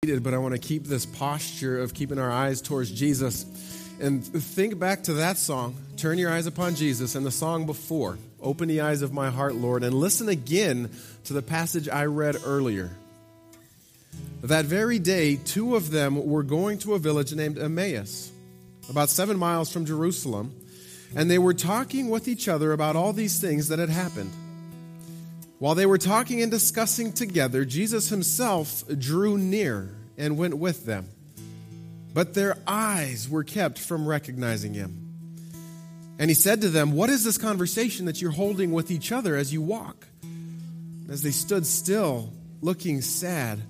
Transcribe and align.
but 0.00 0.32
I 0.32 0.38
want 0.38 0.54
to 0.54 0.60
keep 0.60 0.84
this 0.84 1.04
posture 1.04 1.80
of 1.80 1.92
keeping 1.92 2.20
our 2.20 2.30
eyes 2.30 2.62
towards 2.62 2.88
Jesus. 2.88 3.44
And 4.00 4.24
think 4.24 4.78
back 4.78 5.02
to 5.02 5.14
that 5.14 5.38
song, 5.38 5.74
Turn 5.96 6.18
Your 6.18 6.30
Eyes 6.30 6.46
Upon 6.46 6.76
Jesus, 6.76 7.16
and 7.16 7.26
the 7.26 7.32
song 7.32 7.66
before, 7.66 8.16
Open 8.40 8.68
the 8.68 8.80
Eyes 8.80 9.02
of 9.02 9.12
My 9.12 9.28
Heart, 9.28 9.56
Lord, 9.56 9.82
and 9.82 9.92
listen 9.92 10.28
again 10.28 10.88
to 11.24 11.32
the 11.32 11.42
passage 11.42 11.88
I 11.88 12.04
read 12.04 12.36
earlier. 12.44 12.92
That 14.42 14.66
very 14.66 15.00
day, 15.00 15.34
two 15.34 15.74
of 15.74 15.90
them 15.90 16.24
were 16.28 16.44
going 16.44 16.78
to 16.78 16.94
a 16.94 17.00
village 17.00 17.34
named 17.34 17.58
Emmaus, 17.58 18.30
about 18.88 19.10
seven 19.10 19.36
miles 19.36 19.72
from 19.72 19.84
Jerusalem, 19.84 20.54
and 21.16 21.28
they 21.28 21.38
were 21.38 21.54
talking 21.54 22.08
with 22.08 22.28
each 22.28 22.46
other 22.46 22.70
about 22.70 22.94
all 22.94 23.12
these 23.12 23.40
things 23.40 23.66
that 23.66 23.80
had 23.80 23.90
happened. 23.90 24.30
While 25.58 25.74
they 25.74 25.86
were 25.86 25.98
talking 25.98 26.40
and 26.40 26.50
discussing 26.50 27.12
together, 27.12 27.64
Jesus 27.64 28.08
himself 28.08 28.84
drew 28.98 29.36
near 29.36 29.92
and 30.16 30.38
went 30.38 30.56
with 30.56 30.86
them. 30.86 31.08
But 32.14 32.34
their 32.34 32.56
eyes 32.66 33.28
were 33.28 33.44
kept 33.44 33.78
from 33.78 34.06
recognizing 34.06 34.74
him. 34.74 35.04
And 36.18 36.30
he 36.30 36.34
said 36.34 36.60
to 36.60 36.68
them, 36.68 36.92
What 36.92 37.10
is 37.10 37.24
this 37.24 37.38
conversation 37.38 38.06
that 38.06 38.20
you're 38.20 38.30
holding 38.30 38.72
with 38.72 38.90
each 38.90 39.12
other 39.12 39.36
as 39.36 39.52
you 39.52 39.62
walk? 39.62 40.06
As 41.08 41.22
they 41.22 41.30
stood 41.30 41.66
still, 41.66 42.32
looking 42.60 43.00
sad, 43.00 43.60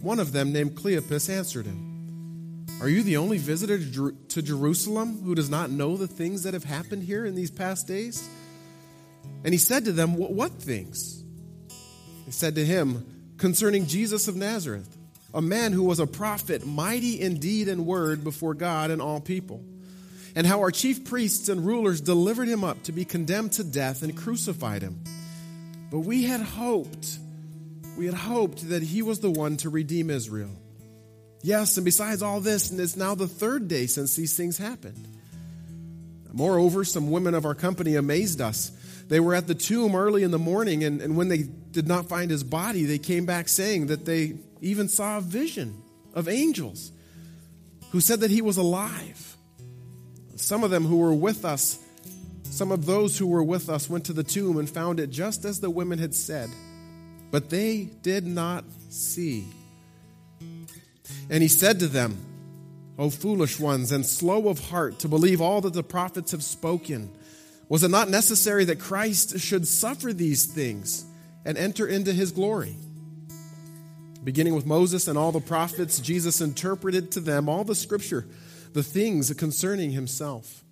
one 0.00 0.20
of 0.20 0.32
them, 0.32 0.52
named 0.52 0.76
Cleopas, 0.76 1.30
answered 1.30 1.66
him, 1.66 2.66
Are 2.80 2.88
you 2.88 3.02
the 3.02 3.16
only 3.16 3.38
visitor 3.38 3.78
to 3.78 4.42
Jerusalem 4.42 5.22
who 5.22 5.34
does 5.34 5.50
not 5.50 5.70
know 5.70 5.96
the 5.96 6.06
things 6.06 6.42
that 6.42 6.54
have 6.54 6.64
happened 6.64 7.02
here 7.02 7.24
in 7.24 7.34
these 7.34 7.50
past 7.50 7.86
days? 7.86 8.28
And 9.44 9.52
he 9.52 9.58
said 9.58 9.84
to 9.86 9.92
them, 9.92 10.16
What 10.16 10.52
things? 10.52 11.23
They 12.26 12.32
said 12.32 12.54
to 12.56 12.64
him, 12.64 13.04
Concerning 13.36 13.86
Jesus 13.86 14.28
of 14.28 14.36
Nazareth, 14.36 14.88
a 15.34 15.42
man 15.42 15.72
who 15.72 15.82
was 15.82 15.98
a 15.98 16.06
prophet, 16.06 16.64
mighty 16.64 17.20
in 17.20 17.40
deed 17.40 17.68
and 17.68 17.86
word 17.86 18.22
before 18.22 18.54
God 18.54 18.90
and 18.90 19.02
all 19.02 19.20
people, 19.20 19.62
and 20.36 20.46
how 20.46 20.60
our 20.60 20.70
chief 20.70 21.04
priests 21.04 21.48
and 21.48 21.66
rulers 21.66 22.00
delivered 22.00 22.48
him 22.48 22.64
up 22.64 22.82
to 22.84 22.92
be 22.92 23.04
condemned 23.04 23.52
to 23.52 23.64
death 23.64 24.02
and 24.02 24.16
crucified 24.16 24.82
him. 24.82 25.02
But 25.90 26.00
we 26.00 26.24
had 26.24 26.40
hoped, 26.40 27.18
we 27.96 28.06
had 28.06 28.14
hoped 28.14 28.68
that 28.68 28.82
he 28.82 29.02
was 29.02 29.20
the 29.20 29.30
one 29.30 29.56
to 29.58 29.68
redeem 29.68 30.10
Israel. 30.10 30.50
Yes, 31.42 31.76
and 31.76 31.84
besides 31.84 32.22
all 32.22 32.40
this, 32.40 32.70
and 32.70 32.80
it's 32.80 32.96
now 32.96 33.14
the 33.14 33.28
third 33.28 33.68
day 33.68 33.86
since 33.86 34.16
these 34.16 34.36
things 34.36 34.56
happened. 34.56 35.06
Moreover, 36.32 36.84
some 36.84 37.10
women 37.10 37.34
of 37.34 37.44
our 37.44 37.54
company 37.54 37.96
amazed 37.96 38.40
us 38.40 38.72
they 39.08 39.20
were 39.20 39.34
at 39.34 39.46
the 39.46 39.54
tomb 39.54 39.94
early 39.94 40.22
in 40.22 40.30
the 40.30 40.38
morning, 40.38 40.84
and, 40.84 41.00
and 41.00 41.16
when 41.16 41.28
they 41.28 41.42
did 41.42 41.86
not 41.86 42.08
find 42.08 42.30
his 42.30 42.42
body, 42.42 42.84
they 42.84 42.98
came 42.98 43.26
back 43.26 43.48
saying 43.48 43.86
that 43.86 44.04
they 44.04 44.34
even 44.60 44.88
saw 44.88 45.18
a 45.18 45.20
vision 45.20 45.82
of 46.14 46.28
angels 46.28 46.92
who 47.90 48.00
said 48.00 48.20
that 48.20 48.30
he 48.30 48.42
was 48.42 48.56
alive. 48.56 49.36
Some 50.36 50.64
of 50.64 50.70
them 50.70 50.84
who 50.84 50.96
were 50.96 51.14
with 51.14 51.44
us, 51.44 51.78
some 52.44 52.72
of 52.72 52.86
those 52.86 53.18
who 53.18 53.26
were 53.26 53.42
with 53.42 53.68
us, 53.68 53.88
went 53.90 54.06
to 54.06 54.12
the 54.12 54.24
tomb 54.24 54.56
and 54.58 54.68
found 54.68 55.00
it 55.00 55.10
just 55.10 55.44
as 55.44 55.60
the 55.60 55.70
women 55.70 55.98
had 55.98 56.14
said, 56.14 56.48
but 57.30 57.50
they 57.50 57.90
did 58.02 58.26
not 58.26 58.64
see. 58.88 59.46
And 61.28 61.42
he 61.42 61.48
said 61.48 61.80
to 61.80 61.88
them, 61.88 62.16
O 62.98 63.10
foolish 63.10 63.58
ones, 63.58 63.90
and 63.92 64.06
slow 64.06 64.48
of 64.48 64.70
heart 64.70 65.00
to 65.00 65.08
believe 65.08 65.40
all 65.40 65.60
that 65.62 65.72
the 65.72 65.82
prophets 65.82 66.30
have 66.30 66.44
spoken. 66.44 67.10
Was 67.68 67.82
it 67.82 67.90
not 67.90 68.10
necessary 68.10 68.64
that 68.66 68.78
Christ 68.78 69.38
should 69.38 69.66
suffer 69.66 70.12
these 70.12 70.46
things 70.46 71.04
and 71.44 71.56
enter 71.56 71.86
into 71.86 72.12
his 72.12 72.32
glory? 72.32 72.76
Beginning 74.22 74.54
with 74.54 74.66
Moses 74.66 75.08
and 75.08 75.18
all 75.18 75.32
the 75.32 75.40
prophets, 75.40 75.98
Jesus 75.98 76.40
interpreted 76.40 77.12
to 77.12 77.20
them 77.20 77.48
all 77.48 77.64
the 77.64 77.74
scripture, 77.74 78.26
the 78.72 78.82
things 78.82 79.32
concerning 79.34 79.90
himself. 79.90 80.62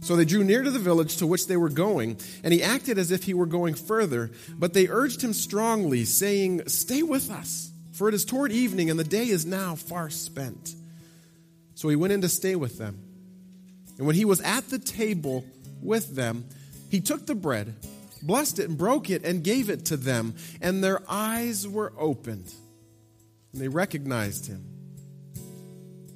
So 0.00 0.14
they 0.14 0.24
drew 0.24 0.44
near 0.44 0.62
to 0.62 0.70
the 0.70 0.78
village 0.78 1.16
to 1.16 1.26
which 1.26 1.48
they 1.48 1.56
were 1.56 1.68
going, 1.68 2.18
and 2.44 2.52
he 2.52 2.62
acted 2.62 2.96
as 2.96 3.10
if 3.10 3.24
he 3.24 3.34
were 3.34 3.46
going 3.46 3.74
further, 3.74 4.30
but 4.56 4.72
they 4.72 4.86
urged 4.86 5.22
him 5.22 5.32
strongly, 5.32 6.04
saying, 6.04 6.68
Stay 6.68 7.02
with 7.02 7.30
us, 7.30 7.72
for 7.92 8.08
it 8.08 8.14
is 8.14 8.24
toward 8.24 8.52
evening, 8.52 8.88
and 8.88 9.00
the 9.00 9.04
day 9.04 9.26
is 9.26 9.44
now 9.44 9.74
far 9.74 10.10
spent. 10.10 10.74
So 11.74 11.88
he 11.88 11.96
went 11.96 12.12
in 12.12 12.20
to 12.20 12.28
stay 12.28 12.54
with 12.54 12.78
them. 12.78 13.02
And 13.98 14.06
when 14.06 14.14
he 14.14 14.24
was 14.24 14.40
at 14.42 14.68
the 14.68 14.78
table, 14.78 15.44
with 15.80 16.14
them, 16.14 16.46
he 16.90 17.00
took 17.00 17.26
the 17.26 17.34
bread, 17.34 17.74
blessed 18.22 18.58
it, 18.58 18.68
and 18.68 18.78
broke 18.78 19.10
it, 19.10 19.24
and 19.24 19.42
gave 19.42 19.70
it 19.70 19.86
to 19.86 19.96
them. 19.96 20.34
And 20.60 20.82
their 20.82 21.02
eyes 21.08 21.66
were 21.66 21.92
opened, 21.98 22.54
and 23.52 23.60
they 23.60 23.68
recognized 23.68 24.46
him. 24.46 24.64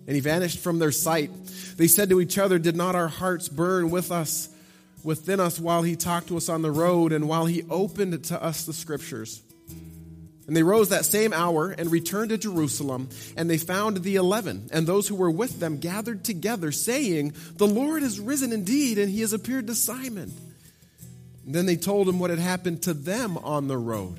And 0.07 0.15
he 0.15 0.21
vanished 0.21 0.59
from 0.59 0.79
their 0.79 0.93
sight. 0.93 1.31
They 1.77 1.87
said 1.87 2.09
to 2.11 2.21
each 2.21 2.39
other, 2.39 2.59
Did 2.59 2.77
not 2.77 2.95
our 2.95 3.09
hearts 3.09 3.49
burn 3.49 3.91
with 3.91 4.11
us, 4.11 4.49
within 5.05 5.41
us, 5.41 5.59
while 5.59 5.83
he 5.83 5.97
talked 5.97 6.29
to 6.29 6.37
us 6.37 6.49
on 6.49 6.63
the 6.63 6.73
road, 6.73 7.13
and 7.13 7.29
while 7.29 7.47
he 7.47 7.65
opened 7.71 8.25
to 8.25 8.43
us 8.43 8.65
the 8.65 8.73
scriptures? 8.73 9.43
And 10.51 10.57
they 10.57 10.65
rose 10.65 10.89
that 10.89 11.05
same 11.05 11.33
hour 11.33 11.71
and 11.71 11.93
returned 11.93 12.31
to 12.31 12.37
Jerusalem, 12.37 13.09
and 13.37 13.49
they 13.49 13.57
found 13.57 13.99
the 13.99 14.17
eleven 14.17 14.69
and 14.73 14.85
those 14.85 15.07
who 15.07 15.15
were 15.15 15.31
with 15.31 15.61
them 15.61 15.79
gathered 15.79 16.25
together, 16.25 16.73
saying, 16.73 17.35
The 17.55 17.69
Lord 17.69 18.03
is 18.03 18.19
risen 18.19 18.53
indeed, 18.53 18.99
and 18.99 19.09
he 19.09 19.21
has 19.21 19.33
appeared 19.33 19.69
to 19.69 19.77
Simon. 19.77 20.33
And 21.47 21.55
then 21.55 21.67
they 21.67 21.77
told 21.77 22.09
him 22.09 22.19
what 22.19 22.31
had 22.31 22.41
happened 22.41 22.83
to 22.83 22.95
them 22.95 23.39
on 23.39 23.69
the 23.69 23.79
road, 23.79 24.19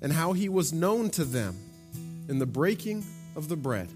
and 0.00 0.12
how 0.12 0.32
he 0.32 0.48
was 0.48 0.72
known 0.72 1.10
to 1.10 1.24
them 1.24 1.56
in 2.28 2.38
the 2.38 2.46
breaking 2.46 3.04
of 3.34 3.48
the 3.48 3.56
bread. 3.56 3.88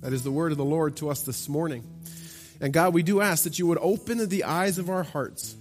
That 0.00 0.14
is 0.14 0.22
the 0.22 0.32
word 0.32 0.52
of 0.52 0.56
the 0.56 0.64
Lord 0.64 0.96
to 0.96 1.10
us 1.10 1.20
this 1.20 1.50
morning. 1.50 1.84
And 2.62 2.72
God, 2.72 2.94
we 2.94 3.02
do 3.02 3.20
ask 3.20 3.44
that 3.44 3.58
you 3.58 3.66
would 3.66 3.78
open 3.82 4.26
the 4.26 4.44
eyes 4.44 4.78
of 4.78 4.88
our 4.88 5.02
hearts, 5.02 5.54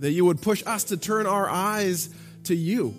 that 0.00 0.12
you 0.12 0.26
would 0.26 0.42
push 0.42 0.62
us 0.66 0.84
to 0.84 0.98
turn 0.98 1.26
our 1.26 1.48
eyes 1.48 2.10
to 2.42 2.54
you 2.54 2.94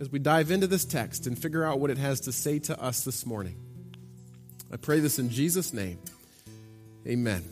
as 0.00 0.10
we 0.10 0.18
dive 0.18 0.50
into 0.50 0.66
this 0.66 0.86
text 0.86 1.26
and 1.26 1.38
figure 1.38 1.62
out 1.62 1.78
what 1.78 1.90
it 1.90 1.98
has 1.98 2.20
to 2.20 2.32
say 2.32 2.58
to 2.58 2.82
us 2.82 3.04
this 3.04 3.26
morning. 3.26 3.56
I 4.72 4.78
pray 4.78 4.98
this 4.98 5.18
in 5.18 5.28
Jesus' 5.28 5.74
name. 5.74 5.98
Amen. 7.06 7.44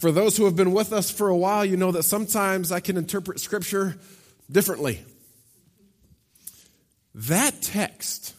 For 0.00 0.10
those 0.10 0.36
who 0.36 0.44
have 0.44 0.56
been 0.56 0.72
with 0.72 0.92
us 0.92 1.10
for 1.10 1.28
a 1.28 1.36
while, 1.36 1.64
you 1.64 1.76
know 1.76 1.92
that 1.92 2.02
sometimes 2.02 2.72
I 2.72 2.80
can 2.80 2.96
interpret 2.96 3.38
Scripture 3.38 3.96
differently. 4.50 5.04
That 7.14 7.62
text 7.62 8.34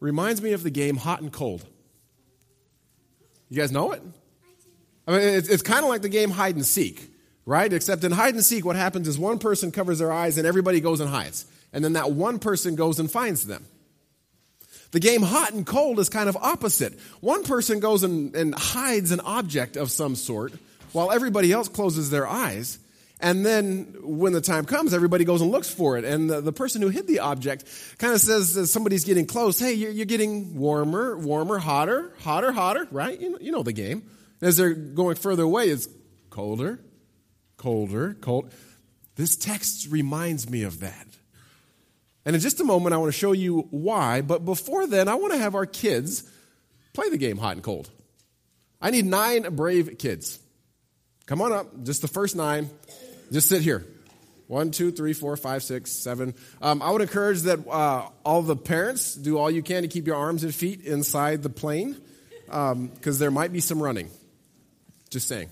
reminds 0.00 0.40
me 0.40 0.52
of 0.52 0.62
the 0.62 0.70
game 0.70 0.96
Hot 0.96 1.20
and 1.20 1.32
Cold. 1.32 1.64
You 3.50 3.56
guys 3.56 3.70
know 3.70 3.92
it? 3.92 4.02
I 5.06 5.10
mean, 5.12 5.20
it's, 5.20 5.48
it's 5.48 5.62
kind 5.62 5.82
of 5.82 5.90
like 5.90 6.02
the 6.02 6.08
game 6.08 6.30
Hide 6.30 6.54
and 6.54 6.64
Seek 6.64 7.09
right? 7.50 7.72
Except 7.72 8.04
in 8.04 8.12
hide 8.12 8.34
and 8.34 8.44
seek, 8.44 8.64
what 8.64 8.76
happens 8.76 9.08
is 9.08 9.18
one 9.18 9.40
person 9.40 9.72
covers 9.72 9.98
their 9.98 10.12
eyes 10.12 10.38
and 10.38 10.46
everybody 10.46 10.80
goes 10.80 11.00
and 11.00 11.10
hides. 11.10 11.46
And 11.72 11.84
then 11.84 11.94
that 11.94 12.12
one 12.12 12.38
person 12.38 12.76
goes 12.76 13.00
and 13.00 13.10
finds 13.10 13.44
them. 13.44 13.66
The 14.92 15.00
game 15.00 15.22
hot 15.22 15.52
and 15.52 15.66
cold 15.66 15.98
is 15.98 16.08
kind 16.08 16.28
of 16.28 16.36
opposite. 16.36 16.96
One 17.18 17.42
person 17.42 17.80
goes 17.80 18.04
and, 18.04 18.36
and 18.36 18.54
hides 18.54 19.10
an 19.10 19.18
object 19.18 19.76
of 19.76 19.90
some 19.90 20.14
sort 20.14 20.52
while 20.92 21.10
everybody 21.10 21.50
else 21.50 21.68
closes 21.68 22.08
their 22.08 22.24
eyes. 22.24 22.78
And 23.18 23.44
then 23.44 23.96
when 24.00 24.32
the 24.32 24.40
time 24.40 24.64
comes, 24.64 24.94
everybody 24.94 25.24
goes 25.24 25.40
and 25.40 25.50
looks 25.50 25.68
for 25.68 25.98
it. 25.98 26.04
And 26.04 26.30
the, 26.30 26.40
the 26.40 26.52
person 26.52 26.80
who 26.82 26.88
hid 26.88 27.08
the 27.08 27.18
object 27.18 27.64
kind 27.98 28.14
of 28.14 28.20
says, 28.20 28.56
as 28.56 28.72
somebody's 28.72 29.04
getting 29.04 29.26
close, 29.26 29.58
hey, 29.58 29.72
you're, 29.72 29.90
you're, 29.90 30.06
getting 30.06 30.56
warmer, 30.56 31.16
warmer, 31.16 31.58
hotter, 31.58 32.12
hotter, 32.20 32.52
hotter, 32.52 32.86
right? 32.92 33.20
You 33.20 33.30
know, 33.30 33.38
you 33.40 33.50
know 33.50 33.64
the 33.64 33.72
game. 33.72 34.08
As 34.40 34.56
they're 34.56 34.72
going 34.72 35.16
further 35.16 35.42
away, 35.42 35.68
it's 35.68 35.88
colder, 36.30 36.78
colder, 37.60 38.16
cold. 38.22 38.50
This 39.16 39.36
text 39.36 39.88
reminds 39.90 40.48
me 40.48 40.62
of 40.62 40.80
that. 40.80 41.06
And 42.24 42.34
in 42.34 42.40
just 42.40 42.58
a 42.58 42.64
moment, 42.64 42.94
I 42.94 42.96
want 42.96 43.12
to 43.12 43.18
show 43.18 43.32
you 43.32 43.68
why. 43.70 44.22
But 44.22 44.46
before 44.46 44.86
then, 44.86 45.08
I 45.08 45.14
want 45.16 45.34
to 45.34 45.38
have 45.38 45.54
our 45.54 45.66
kids 45.66 46.24
play 46.94 47.10
the 47.10 47.18
game 47.18 47.36
hot 47.36 47.56
and 47.56 47.62
cold. 47.62 47.90
I 48.80 48.90
need 48.90 49.04
nine 49.04 49.42
brave 49.54 49.98
kids. 49.98 50.38
Come 51.26 51.42
on 51.42 51.52
up, 51.52 51.84
just 51.84 52.00
the 52.00 52.08
first 52.08 52.34
nine. 52.34 52.70
Just 53.30 53.50
sit 53.50 53.60
here. 53.60 53.84
One, 54.46 54.70
two, 54.70 54.90
three, 54.90 55.12
four, 55.12 55.36
five, 55.36 55.62
six, 55.62 55.92
seven. 55.92 56.34
Um, 56.62 56.80
I 56.80 56.90
would 56.90 57.02
encourage 57.02 57.42
that 57.42 57.68
uh, 57.68 58.08
all 58.24 58.40
the 58.40 58.56
parents 58.56 59.14
do 59.14 59.36
all 59.36 59.50
you 59.50 59.62
can 59.62 59.82
to 59.82 59.88
keep 59.88 60.06
your 60.06 60.16
arms 60.16 60.44
and 60.44 60.54
feet 60.54 60.80
inside 60.80 61.42
the 61.42 61.50
plane 61.50 62.00
because 62.46 62.72
um, 62.72 63.18
there 63.18 63.30
might 63.30 63.52
be 63.52 63.60
some 63.60 63.82
running. 63.82 64.08
Just 65.10 65.28
saying. 65.28 65.50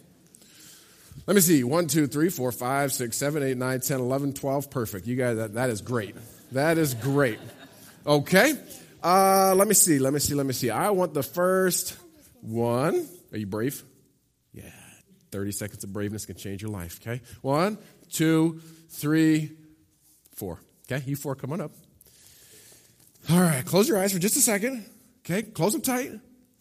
Let 1.28 1.34
me 1.34 1.42
see. 1.42 1.62
1, 1.62 1.88
2, 1.88 2.06
3, 2.06 2.30
4, 2.30 2.52
5, 2.52 2.92
6, 2.94 3.16
7, 3.16 3.42
8, 3.42 3.58
9, 3.58 3.80
10, 3.80 4.00
11, 4.00 4.32
12. 4.32 4.70
Perfect. 4.70 5.06
You 5.06 5.14
guys, 5.14 5.36
that, 5.36 5.52
that 5.52 5.68
is 5.68 5.82
great. 5.82 6.16
That 6.52 6.78
is 6.78 6.94
great. 6.94 7.38
Okay. 8.06 8.54
Uh, 9.02 9.54
let 9.54 9.68
me 9.68 9.74
see. 9.74 9.98
Let 9.98 10.14
me 10.14 10.20
see. 10.20 10.32
Let 10.32 10.46
me 10.46 10.54
see. 10.54 10.70
I 10.70 10.88
want 10.88 11.12
the 11.12 11.22
first 11.22 11.98
one. 12.40 13.06
Are 13.30 13.36
you 13.36 13.44
brave? 13.44 13.84
Yeah. 14.54 14.70
30 15.30 15.52
seconds 15.52 15.84
of 15.84 15.92
braveness 15.92 16.24
can 16.24 16.36
change 16.36 16.62
your 16.62 16.70
life. 16.70 16.98
Okay. 17.02 17.20
One, 17.42 17.76
two, 18.10 18.62
three, 18.88 19.52
four. 20.34 20.60
Okay, 20.90 21.04
you 21.06 21.14
four, 21.14 21.34
come 21.34 21.52
on 21.52 21.60
up. 21.60 21.72
All 23.30 23.38
right, 23.38 23.66
close 23.66 23.86
your 23.86 23.98
eyes 23.98 24.14
for 24.14 24.18
just 24.18 24.38
a 24.38 24.40
second. 24.40 24.86
Okay, 25.18 25.42
close 25.42 25.72
them 25.74 25.82
tight. 25.82 26.12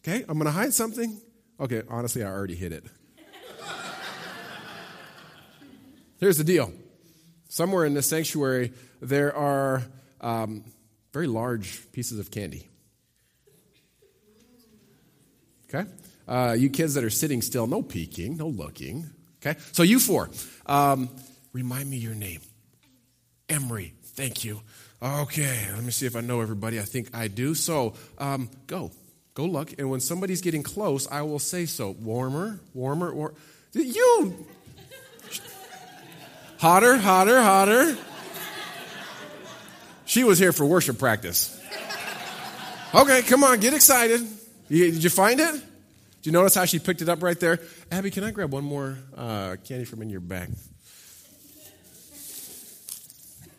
Okay, 0.04 0.26
I'm 0.28 0.38
going 0.38 0.44
to 0.46 0.52
hide 0.52 0.74
something. 0.74 1.22
Okay, 1.58 1.84
honestly, 1.90 2.22
I 2.22 2.28
already 2.28 2.56
hid 2.56 2.74
it. 2.74 2.84
Here's 6.20 6.38
the 6.38 6.44
deal 6.44 6.72
somewhere 7.50 7.86
in 7.86 7.94
this 7.94 8.08
sanctuary, 8.08 8.74
there 9.02 9.36
are 9.36 9.84
um, 10.22 10.64
very 11.14 11.28
large 11.28 11.92
pieces 11.92 12.20
of 12.20 12.32
candy. 12.32 12.68
Okay? 15.70 15.90
Uh, 16.28 16.56
you 16.58 16.70
kids 16.70 16.94
that 16.94 17.04
are 17.04 17.10
sitting 17.10 17.42
still, 17.42 17.68
no 17.68 17.82
peeking, 17.82 18.38
no 18.38 18.48
looking. 18.48 19.10
Okay? 19.42 19.60
So, 19.72 19.84
you 19.84 20.00
four, 20.00 20.30
um, 20.66 21.10
remind 21.54 21.90
me 21.90 21.98
your 21.98 22.16
name. 22.16 22.42
Emery. 23.50 23.94
Thank 24.04 24.44
you. 24.44 24.62
Okay, 25.02 25.68
let 25.74 25.84
me 25.84 25.92
see 25.92 26.08
if 26.08 26.16
I 26.16 26.22
know 26.22 26.42
everybody. 26.42 26.80
I 26.80 26.84
think 26.84 27.16
I 27.16 27.28
do. 27.28 27.54
So, 27.54 27.94
um, 28.18 28.50
go. 28.66 28.92
Go 29.36 29.46
look. 29.46 29.78
And 29.78 29.92
when 29.92 30.00
somebody's 30.00 30.42
getting 30.42 30.64
close, 30.64 31.08
I 31.08 31.22
will 31.22 31.38
say 31.40 31.68
so. 31.68 31.92
Warmer, 31.92 32.60
warmer, 32.74 33.12
or 33.12 33.36
you. 33.74 34.48
Hotter, 36.60 36.98
hotter, 36.98 37.42
hotter. 37.42 37.98
She 40.06 40.24
was 40.24 40.40
here 40.40 40.52
for 40.52 40.66
worship 40.66 40.98
practice. 40.98 41.54
Okay, 42.96 43.22
come 43.22 43.44
on, 43.44 43.60
get 43.60 43.74
excited. 43.74 44.22
You, 44.70 44.92
did 44.92 45.04
you 45.04 45.10
find 45.10 45.40
it? 45.40 45.54
Did 45.54 45.62
you 46.24 46.32
notice 46.32 46.56
how 46.56 46.66
she 46.66 46.80
picked 46.80 47.02
it 47.02 47.10
up 47.10 47.22
right 47.22 47.40
there? 47.40 47.60
Abby, 47.92 48.10
can 48.10 48.24
I 48.24 48.32
grab 48.32 48.52
one 48.52 48.64
more 48.64 48.98
uh, 49.16 49.58
candy 49.64 49.86
from 49.86 50.02
in 50.02 50.10
your 50.10 50.20
bag? 50.20 50.50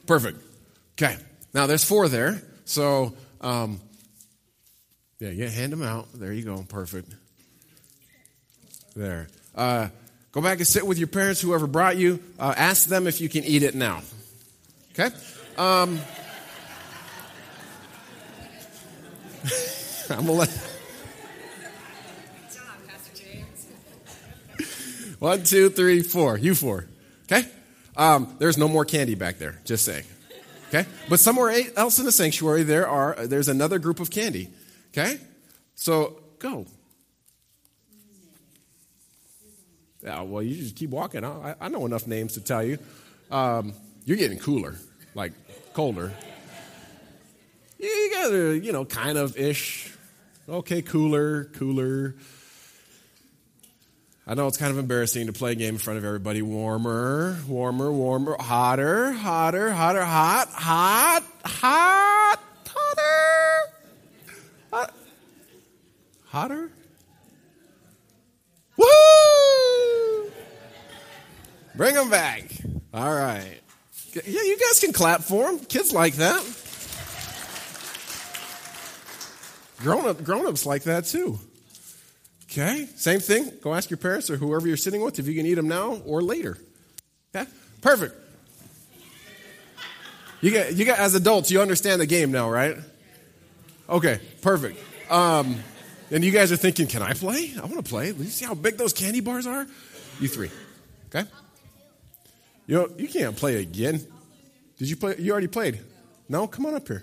Perfect. 0.07 0.43
Okay. 0.95 1.17
Now 1.55 1.67
there's 1.67 1.85
four 1.85 2.09
there. 2.09 2.43
So, 2.65 3.15
um, 3.41 3.81
yeah, 5.21 5.31
yeah, 5.31 5.49
hand 5.49 5.73
them 5.73 5.83
out. 5.83 6.09
There 6.15 6.33
you 6.33 6.45
go. 6.45 6.65
Perfect. 6.69 7.15
There. 8.97 9.29
Uh, 9.55 9.89
go 10.41 10.49
back 10.49 10.59
and 10.59 10.69
sit 10.69 10.87
with 10.87 10.99
your 10.99 11.09
parents, 11.09 11.41
whoever 11.41 11.67
brought 11.67 11.97
you. 11.97 12.21
Uh, 12.39 12.55
ask 12.57 12.89
them 12.89 13.09
if 13.09 13.21
you 13.21 13.29
can 13.29 13.43
eat 13.43 13.65
it 13.65 13.75
now. 13.75 14.03
Okay? 14.93 15.13
Um, 15.57 15.99
I'm 20.11 20.27
to 20.27 20.33
let. 20.33 20.49
One, 25.19 25.43
two, 25.43 25.71
three, 25.71 26.03
four. 26.03 26.39
You 26.39 26.55
four. 26.55 26.87
Okay? 27.25 27.43
Um, 27.97 28.37
there's 28.39 28.57
no 28.57 28.69
more 28.69 28.85
candy 28.85 29.17
back 29.17 29.39
there, 29.39 29.59
just 29.65 29.85
saying. 29.85 30.05
Okay? 30.69 30.87
But 31.09 31.19
somewhere 31.19 31.53
else 31.77 31.99
in 31.99 32.05
the 32.05 32.13
sanctuary, 32.13 32.63
there 32.63 32.87
are, 32.87 33.27
there's 33.27 33.49
another 33.49 33.81
group 33.81 33.99
of 33.99 34.13
candy. 34.13 34.51
Okay? 34.93 35.19
So 35.75 36.21
go. 36.39 36.67
Yeah, 40.09 40.23
well, 40.23 40.43
you 40.43 40.57
just 40.57 40.75
keep 40.75 40.89
walking. 40.89 41.23
I, 41.23 41.55
I 41.61 41.69
know 41.69 41.85
enough 41.85 42.07
names 42.07 42.33
to 42.33 42.41
tell 42.41 42.65
you. 42.65 42.79
Um, 43.31 43.75
you're 44.07 44.17
getting 44.17 44.39
cooler, 44.39 44.75
like 45.15 45.33
colder. 45.75 46.15
You 47.79 48.11
guys 48.15 48.31
are, 48.31 48.55
you 48.55 48.73
know, 48.73 48.87
kind 48.87 49.19
of 49.19 49.37
ish. 49.37 49.93
Okay, 50.49 50.81
cooler, 50.81 51.45
cooler. 51.45 52.15
I 54.27 54.33
know 54.33 54.47
it's 54.47 54.57
kind 54.57 54.73
of 54.73 54.79
embarrassing 54.79 55.27
to 55.27 55.35
play 55.35 55.53
a 55.53 55.55
game 55.55 55.75
in 55.75 55.79
front 55.79 55.99
of 55.99 56.07
everybody. 56.07 56.41
Warmer, 56.41 57.37
warmer, 57.47 57.93
warmer, 57.93 58.35
hotter, 58.41 59.13
hotter, 59.13 59.71
hotter, 59.73 60.05
hot, 60.07 60.49
hot, 60.49 61.23
hot, 61.45 62.41
hotter. 62.65 63.73
Hot. 64.73 64.95
Hotter? 66.29 66.71
Bring 71.79 71.95
them 71.95 72.11
back. 72.11 72.43
All 72.93 73.15
right. 73.15 73.61
Yeah, 74.13 74.23
you 74.25 74.59
guys 74.59 74.81
can 74.81 74.93
clap 74.93 75.21
for 75.21 75.45
them. 75.45 75.61
Kids 75.61 75.93
like 75.93 76.15
that. 76.15 76.43
Grown 79.79 80.05
up, 80.09 80.25
grown-ups 80.25 80.67
like 80.67 80.83
that 80.83 81.05
too. 81.05 81.39
Okay, 82.51 82.89
same 82.97 83.21
thing. 83.21 83.53
Go 83.63 83.75
ask 83.75 83.91
your 83.91 83.97
parents 83.97 84.29
or 84.29 84.37
whoever 84.37 84.67
you're 84.67 84.77
sitting 84.77 85.03
with 85.03 85.21
if 85.21 85.29
you 85.29 85.37
can 85.37 85.47
eat 85.47 85.55
them 85.55 85.69
now 85.69 86.01
or 86.05 86.21
later. 86.21 86.59
Okay, 87.33 87.49
perfect. 87.81 88.17
You 90.41 90.51
get, 90.51 90.75
you 90.75 90.85
got 90.85 90.99
as 90.99 91.15
adults, 91.15 91.49
you 91.53 91.63
understand 91.63 92.01
the 92.01 92.07
game 92.07 92.33
now, 92.33 92.51
right? 92.51 92.77
Okay, 93.89 94.19
perfect. 94.43 94.81
Um, 95.13 95.55
and 96.11 96.25
you 96.25 96.33
guys 96.33 96.51
are 96.51 96.57
thinking, 96.57 96.89
can 96.89 97.03
I 97.03 97.13
play? 97.13 97.53
I 97.57 97.61
want 97.61 97.77
to 97.77 97.89
play. 97.89 98.09
You 98.09 98.25
see 98.25 98.47
how 98.47 98.55
big 98.55 98.79
those 98.79 98.93
candy 98.93 99.21
bars 99.21 99.47
are? 99.47 99.65
You 100.19 100.27
three, 100.27 100.51
okay? 101.15 101.29
You 102.69 102.95
you 102.99 103.09
can't 103.09 103.35
play 103.35 103.57
again. 103.63 104.07
Did 104.77 104.91
you 104.91 104.97
play? 104.97 105.17
You 105.19 105.33
already 105.33 105.49
played. 105.49 105.81
No, 106.29 106.47
come 106.47 106.67
on 106.67 106.75
up 106.75 106.87
here. 106.87 107.03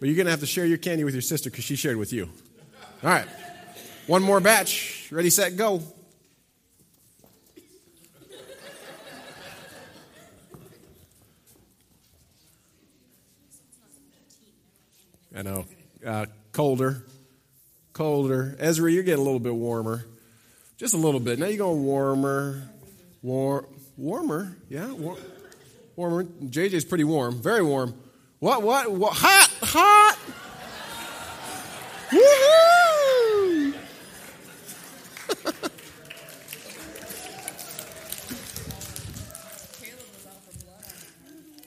But 0.00 0.08
you're 0.08 0.16
gonna 0.16 0.30
have 0.30 0.40
to 0.40 0.46
share 0.46 0.66
your 0.66 0.76
candy 0.76 1.04
with 1.04 1.14
your 1.14 1.22
sister 1.22 1.50
because 1.50 1.64
she 1.64 1.76
shared 1.76 1.96
with 1.96 2.12
you. 2.12 2.28
All 3.04 3.10
right. 3.10 3.28
One 4.08 4.22
more 4.22 4.40
batch. 4.40 5.08
Ready, 5.12 5.30
set, 5.30 5.56
go. 5.56 5.82
I 15.36 15.42
know. 15.42 15.64
Uh, 16.04 16.26
colder. 16.50 17.04
Colder. 17.92 18.56
Ezra, 18.58 18.90
you're 18.90 19.04
getting 19.04 19.20
a 19.20 19.24
little 19.24 19.38
bit 19.38 19.54
warmer. 19.54 20.04
Just 20.76 20.94
a 20.94 20.96
little 20.96 21.20
bit. 21.20 21.38
Now 21.38 21.46
you're 21.46 21.58
going 21.58 21.84
warmer. 21.84 22.68
War- 23.22 23.68
warmer. 24.00 24.56
Yeah. 24.68 24.90
War- 24.92 25.18
warmer. 25.94 26.24
JJ's 26.24 26.84
pretty 26.84 27.04
warm. 27.04 27.40
Very 27.40 27.62
warm. 27.62 27.94
What, 28.38 28.62
what? 28.62 28.90
What? 28.90 29.12
Hot! 29.14 29.50
Hot! 29.62 30.18
Woohoo! 32.10 33.74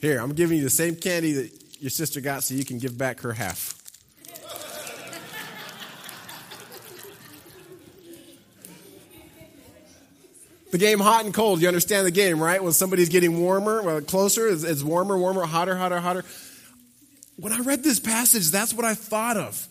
Here, 0.00 0.18
I'm 0.18 0.32
giving 0.32 0.58
you 0.58 0.64
the 0.64 0.70
same 0.70 0.96
candy 0.96 1.32
that 1.32 1.52
your 1.80 1.90
sister 1.90 2.20
got 2.20 2.42
so 2.42 2.54
you 2.54 2.64
can 2.64 2.78
give 2.78 2.98
back 2.98 3.20
her 3.20 3.32
half. 3.32 3.83
The 10.74 10.78
game 10.78 10.98
hot 10.98 11.24
and 11.24 11.32
cold. 11.32 11.62
You 11.62 11.68
understand 11.68 12.04
the 12.04 12.10
game, 12.10 12.42
right? 12.42 12.60
When 12.60 12.72
somebody's 12.72 13.08
getting 13.08 13.38
warmer, 13.38 13.80
well, 13.80 14.00
closer, 14.00 14.48
it's, 14.48 14.64
it's 14.64 14.82
warmer, 14.82 15.16
warmer, 15.16 15.46
hotter, 15.46 15.76
hotter, 15.76 16.00
hotter. 16.00 16.24
When 17.36 17.52
I 17.52 17.60
read 17.60 17.84
this 17.84 18.00
passage, 18.00 18.50
that's 18.50 18.74
what 18.74 18.84
I 18.84 18.94
thought 18.94 19.36
of. 19.36 19.68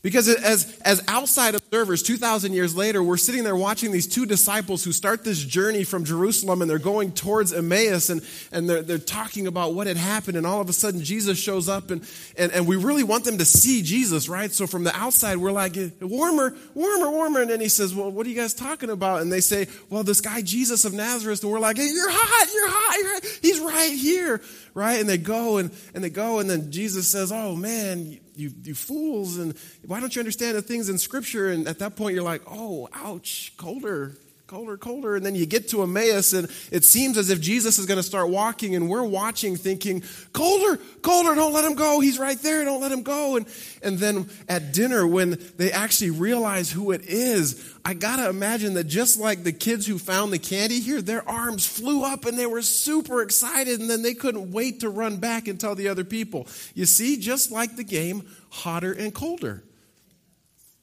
Because 0.00 0.28
as, 0.28 0.78
as 0.84 1.02
outside 1.08 1.56
observers, 1.56 2.04
2,000 2.04 2.52
years 2.52 2.76
later, 2.76 3.02
we're 3.02 3.16
sitting 3.16 3.42
there 3.42 3.56
watching 3.56 3.90
these 3.90 4.06
two 4.06 4.26
disciples 4.26 4.84
who 4.84 4.92
start 4.92 5.24
this 5.24 5.42
journey 5.42 5.82
from 5.82 6.04
Jerusalem 6.04 6.62
and 6.62 6.70
they're 6.70 6.78
going 6.78 7.10
towards 7.10 7.52
Emmaus 7.52 8.08
and, 8.08 8.24
and 8.52 8.70
they're, 8.70 8.82
they're 8.82 8.98
talking 8.98 9.48
about 9.48 9.74
what 9.74 9.88
had 9.88 9.96
happened. 9.96 10.36
And 10.36 10.46
all 10.46 10.60
of 10.60 10.68
a 10.68 10.72
sudden, 10.72 11.02
Jesus 11.02 11.36
shows 11.36 11.68
up 11.68 11.90
and, 11.90 12.08
and, 12.36 12.52
and 12.52 12.68
we 12.68 12.76
really 12.76 13.02
want 13.02 13.24
them 13.24 13.38
to 13.38 13.44
see 13.44 13.82
Jesus, 13.82 14.28
right? 14.28 14.52
So 14.52 14.68
from 14.68 14.84
the 14.84 14.94
outside, 14.94 15.36
we're 15.36 15.50
like, 15.50 15.76
warmer, 16.00 16.54
warmer, 16.74 17.10
warmer. 17.10 17.40
And 17.40 17.50
then 17.50 17.60
he 17.60 17.68
says, 17.68 17.92
Well, 17.92 18.12
what 18.12 18.24
are 18.24 18.30
you 18.30 18.36
guys 18.36 18.54
talking 18.54 18.90
about? 18.90 19.22
And 19.22 19.32
they 19.32 19.40
say, 19.40 19.66
Well, 19.90 20.04
this 20.04 20.20
guy, 20.20 20.42
Jesus 20.42 20.84
of 20.84 20.92
Nazareth. 20.92 21.42
And 21.42 21.50
we're 21.50 21.58
like, 21.58 21.76
hey, 21.76 21.88
You're 21.88 22.10
hot, 22.10 22.48
you're 22.54 22.70
hot, 22.70 22.98
you're 22.98 23.14
hot. 23.14 23.38
He's 23.42 23.58
right 23.58 23.92
here, 23.92 24.40
right? 24.74 25.00
And 25.00 25.08
they 25.08 25.18
go 25.18 25.56
and, 25.56 25.72
and 25.92 26.04
they 26.04 26.10
go. 26.10 26.38
And 26.38 26.48
then 26.48 26.70
Jesus 26.70 27.08
says, 27.08 27.32
Oh, 27.32 27.56
man 27.56 28.20
you, 28.38 28.52
you 28.62 28.74
fools, 28.74 29.38
and 29.38 29.54
why 29.84 30.00
don't 30.00 30.14
you 30.14 30.20
understand 30.20 30.56
the 30.56 30.62
things 30.62 30.88
in 30.88 30.98
Scripture? 30.98 31.50
And 31.50 31.66
at 31.66 31.78
that 31.80 31.96
point, 31.96 32.14
you're 32.14 32.24
like, 32.24 32.42
oh, 32.46 32.88
ouch, 32.92 33.52
colder, 33.56 34.16
colder, 34.48 34.78
colder. 34.78 35.14
And 35.14 35.24
then 35.24 35.34
you 35.34 35.44
get 35.44 35.68
to 35.68 35.82
Emmaus, 35.82 36.32
and 36.32 36.48
it 36.72 36.82
seems 36.82 37.18
as 37.18 37.28
if 37.28 37.38
Jesus 37.38 37.78
is 37.78 37.84
going 37.84 37.98
to 37.98 38.02
start 38.02 38.30
walking, 38.30 38.74
and 38.74 38.88
we're 38.88 39.04
watching 39.04 39.56
thinking, 39.56 40.02
colder, 40.32 40.82
colder, 41.02 41.34
don't 41.34 41.52
let 41.52 41.64
him 41.64 41.74
go. 41.74 42.00
He's 42.00 42.18
right 42.18 42.40
there, 42.40 42.64
don't 42.64 42.80
let 42.80 42.90
him 42.90 43.02
go. 43.02 43.36
And, 43.36 43.46
and 43.82 43.98
then 43.98 44.28
at 44.48 44.72
dinner, 44.72 45.06
when 45.06 45.38
they 45.58 45.70
actually 45.70 46.10
realize 46.10 46.70
who 46.70 46.92
it 46.92 47.02
is, 47.04 47.74
I 47.84 47.92
got 47.92 48.16
to 48.16 48.28
imagine 48.30 48.72
that 48.74 48.84
just 48.84 49.20
like 49.20 49.44
the 49.44 49.52
kids 49.52 49.86
who 49.86 49.98
found 49.98 50.32
the 50.32 50.38
candy 50.38 50.80
here, 50.80 51.02
their 51.02 51.28
arms 51.28 51.66
flew 51.66 52.02
up 52.02 52.24
and 52.24 52.38
they 52.38 52.46
were 52.46 52.62
super 52.62 53.20
excited, 53.20 53.80
and 53.80 53.90
then 53.90 54.02
they 54.02 54.14
couldn't 54.14 54.50
wait 54.50 54.80
to 54.80 54.88
run 54.88 55.18
back 55.18 55.46
and 55.46 55.60
tell 55.60 55.74
the 55.74 55.88
other 55.88 56.04
people. 56.04 56.48
You 56.74 56.86
see, 56.86 57.18
just 57.18 57.52
like 57.52 57.76
the 57.76 57.84
game, 57.84 58.26
hotter 58.48 58.92
and 58.92 59.14
colder. 59.14 59.62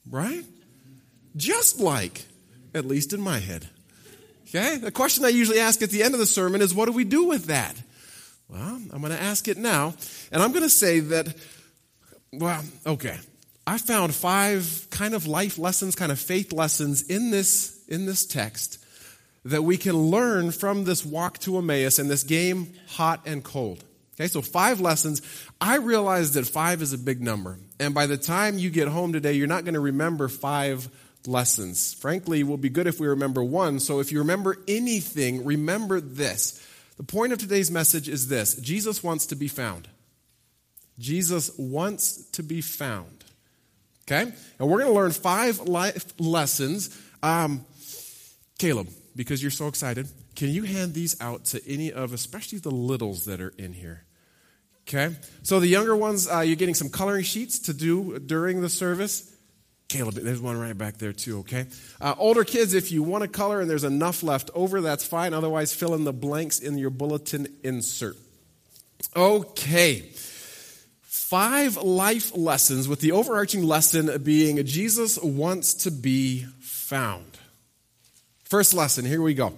Right? 0.08 0.44
Just 1.34 1.80
like, 1.80 2.24
at 2.76 2.84
least 2.84 3.12
in 3.12 3.20
my 3.20 3.38
head. 3.38 3.68
Okay? 4.48 4.76
The 4.76 4.92
question 4.92 5.24
I 5.24 5.28
usually 5.28 5.58
ask 5.58 5.82
at 5.82 5.90
the 5.90 6.02
end 6.02 6.14
of 6.14 6.20
the 6.20 6.26
sermon 6.26 6.60
is 6.60 6.74
what 6.74 6.86
do 6.86 6.92
we 6.92 7.04
do 7.04 7.24
with 7.24 7.46
that? 7.46 7.74
Well, 8.48 8.80
I'm 8.92 9.00
going 9.00 9.12
to 9.12 9.20
ask 9.20 9.48
it 9.48 9.58
now. 9.58 9.94
And 10.30 10.42
I'm 10.42 10.52
going 10.52 10.62
to 10.62 10.70
say 10.70 11.00
that, 11.00 11.34
well, 12.32 12.62
okay. 12.86 13.18
I 13.66 13.78
found 13.78 14.14
five 14.14 14.86
kind 14.90 15.14
of 15.14 15.26
life 15.26 15.58
lessons, 15.58 15.96
kind 15.96 16.12
of 16.12 16.20
faith 16.20 16.52
lessons 16.52 17.02
in 17.02 17.32
this, 17.32 17.84
in 17.88 18.06
this 18.06 18.24
text 18.24 18.84
that 19.44 19.62
we 19.62 19.76
can 19.76 19.96
learn 19.96 20.50
from 20.52 20.84
this 20.84 21.04
walk 21.04 21.38
to 21.38 21.58
Emmaus 21.58 21.98
and 21.98 22.10
this 22.10 22.22
game, 22.22 22.72
hot 22.88 23.20
and 23.26 23.42
cold. 23.42 23.82
Okay, 24.14 24.28
so 24.28 24.40
five 24.40 24.80
lessons. 24.80 25.22
I 25.60 25.76
realize 25.76 26.34
that 26.34 26.46
five 26.46 26.82
is 26.82 26.92
a 26.92 26.98
big 26.98 27.20
number. 27.20 27.58
And 27.78 27.94
by 27.94 28.06
the 28.06 28.16
time 28.16 28.58
you 28.58 28.70
get 28.70 28.88
home 28.88 29.12
today, 29.12 29.34
you're 29.34 29.46
not 29.46 29.64
going 29.64 29.74
to 29.74 29.80
remember 29.80 30.28
five 30.28 30.88
lessons. 31.26 31.94
Frankly, 31.94 32.42
will 32.42 32.56
be 32.56 32.68
good 32.68 32.86
if 32.86 33.00
we 33.00 33.06
remember 33.06 33.42
one. 33.42 33.80
So 33.80 34.00
if 34.00 34.12
you 34.12 34.18
remember 34.18 34.56
anything, 34.68 35.44
remember 35.44 36.00
this. 36.00 36.62
The 36.96 37.02
point 37.02 37.32
of 37.32 37.38
today's 37.38 37.70
message 37.70 38.08
is 38.08 38.28
this 38.28 38.54
Jesus 38.56 39.02
wants 39.02 39.26
to 39.26 39.36
be 39.36 39.48
found. 39.48 39.88
Jesus 40.98 41.50
wants 41.58 42.24
to 42.30 42.42
be 42.42 42.60
found. 42.60 43.24
Okay? 44.08 44.32
And 44.58 44.68
we're 44.68 44.78
going 44.78 44.92
to 44.92 44.94
learn 44.94 45.10
five 45.10 45.60
life 45.60 46.12
lessons. 46.18 46.96
Um, 47.22 47.66
Caleb, 48.58 48.88
because 49.14 49.42
you're 49.42 49.50
so 49.50 49.66
excited, 49.68 50.08
can 50.36 50.48
you 50.48 50.62
hand 50.62 50.94
these 50.94 51.20
out 51.20 51.44
to 51.46 51.68
any 51.68 51.92
of, 51.92 52.12
especially 52.12 52.58
the 52.58 52.70
littles 52.70 53.24
that 53.26 53.40
are 53.40 53.52
in 53.58 53.72
here? 53.72 54.04
Okay? 54.88 55.16
So 55.42 55.58
the 55.58 55.66
younger 55.66 55.96
ones, 55.96 56.28
uh, 56.30 56.40
you're 56.40 56.56
getting 56.56 56.74
some 56.74 56.88
coloring 56.88 57.24
sheets 57.24 57.58
to 57.60 57.74
do 57.74 58.18
during 58.20 58.60
the 58.60 58.68
service. 58.68 59.35
Caleb, 59.88 60.14
there's 60.14 60.40
one 60.40 60.58
right 60.58 60.76
back 60.76 60.98
there 60.98 61.12
too, 61.12 61.40
okay? 61.40 61.66
Uh, 62.00 62.14
older 62.18 62.42
kids, 62.42 62.74
if 62.74 62.90
you 62.90 63.04
want 63.04 63.22
to 63.22 63.28
color 63.28 63.60
and 63.60 63.70
there's 63.70 63.84
enough 63.84 64.22
left 64.22 64.50
over, 64.52 64.80
that's 64.80 65.06
fine. 65.06 65.32
Otherwise, 65.32 65.72
fill 65.72 65.94
in 65.94 66.04
the 66.04 66.12
blanks 66.12 66.58
in 66.58 66.76
your 66.76 66.90
bulletin 66.90 67.46
insert. 67.62 68.16
Okay. 69.14 70.10
Five 71.02 71.76
life 71.76 72.36
lessons, 72.36 72.88
with 72.88 73.00
the 73.00 73.12
overarching 73.12 73.62
lesson 73.62 74.22
being 74.22 74.64
Jesus 74.64 75.18
wants 75.18 75.74
to 75.74 75.90
be 75.90 76.46
found. 76.60 77.38
First 78.44 78.74
lesson, 78.74 79.04
here 79.04 79.22
we 79.22 79.34
go. 79.34 79.54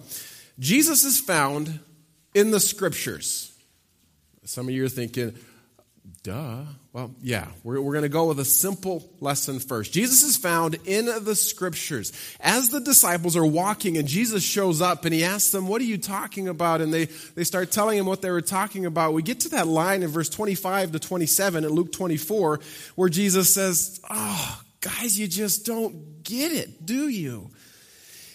Jesus 0.57 1.03
is 1.03 1.19
found 1.19 1.79
in 2.33 2.51
the 2.51 2.59
scriptures. 2.59 3.51
Some 4.45 4.67
of 4.67 4.73
you 4.73 4.85
are 4.85 4.89
thinking, 4.89 5.35
duh. 6.23 6.63
Well, 6.93 7.13
yeah, 7.21 7.47
we're, 7.63 7.79
we're 7.81 7.93
going 7.93 8.03
to 8.03 8.09
go 8.09 8.27
with 8.27 8.39
a 8.39 8.45
simple 8.45 9.09
lesson 9.19 9.59
first. 9.59 9.93
Jesus 9.93 10.23
is 10.23 10.37
found 10.37 10.75
in 10.85 11.05
the 11.05 11.35
scriptures. 11.35 12.11
As 12.39 12.69
the 12.69 12.79
disciples 12.79 13.35
are 13.37 13.45
walking 13.45 13.97
and 13.97 14.07
Jesus 14.07 14.43
shows 14.43 14.81
up 14.81 15.05
and 15.05 15.13
he 15.13 15.23
asks 15.23 15.51
them, 15.51 15.67
What 15.67 15.81
are 15.81 15.85
you 15.85 15.97
talking 15.97 16.47
about? 16.47 16.81
And 16.81 16.93
they, 16.93 17.05
they 17.05 17.43
start 17.43 17.71
telling 17.71 17.97
him 17.97 18.05
what 18.05 18.21
they 18.21 18.31
were 18.31 18.41
talking 18.41 18.85
about. 18.85 19.13
We 19.13 19.21
get 19.21 19.41
to 19.41 19.49
that 19.49 19.67
line 19.67 20.03
in 20.03 20.09
verse 20.09 20.29
25 20.29 20.93
to 20.93 20.99
27 20.99 21.63
in 21.63 21.69
Luke 21.69 21.91
24 21.91 22.59
where 22.95 23.09
Jesus 23.09 23.53
says, 23.53 24.01
Oh, 24.09 24.61
guys, 24.81 25.19
you 25.19 25.27
just 25.27 25.65
don't 25.65 26.23
get 26.23 26.51
it, 26.51 26.85
do 26.85 27.07
you? 27.07 27.49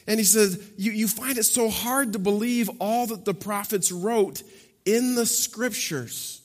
And 0.06 0.20
he 0.20 0.24
says, 0.24 0.62
you, 0.76 0.92
you 0.92 1.08
find 1.08 1.38
it 1.38 1.44
so 1.44 1.70
hard 1.70 2.12
to 2.12 2.18
believe 2.18 2.68
all 2.78 3.06
that 3.06 3.24
the 3.24 3.34
prophets 3.34 3.90
wrote 3.90 4.42
in 4.84 5.14
the 5.14 5.24
scriptures. 5.24 6.42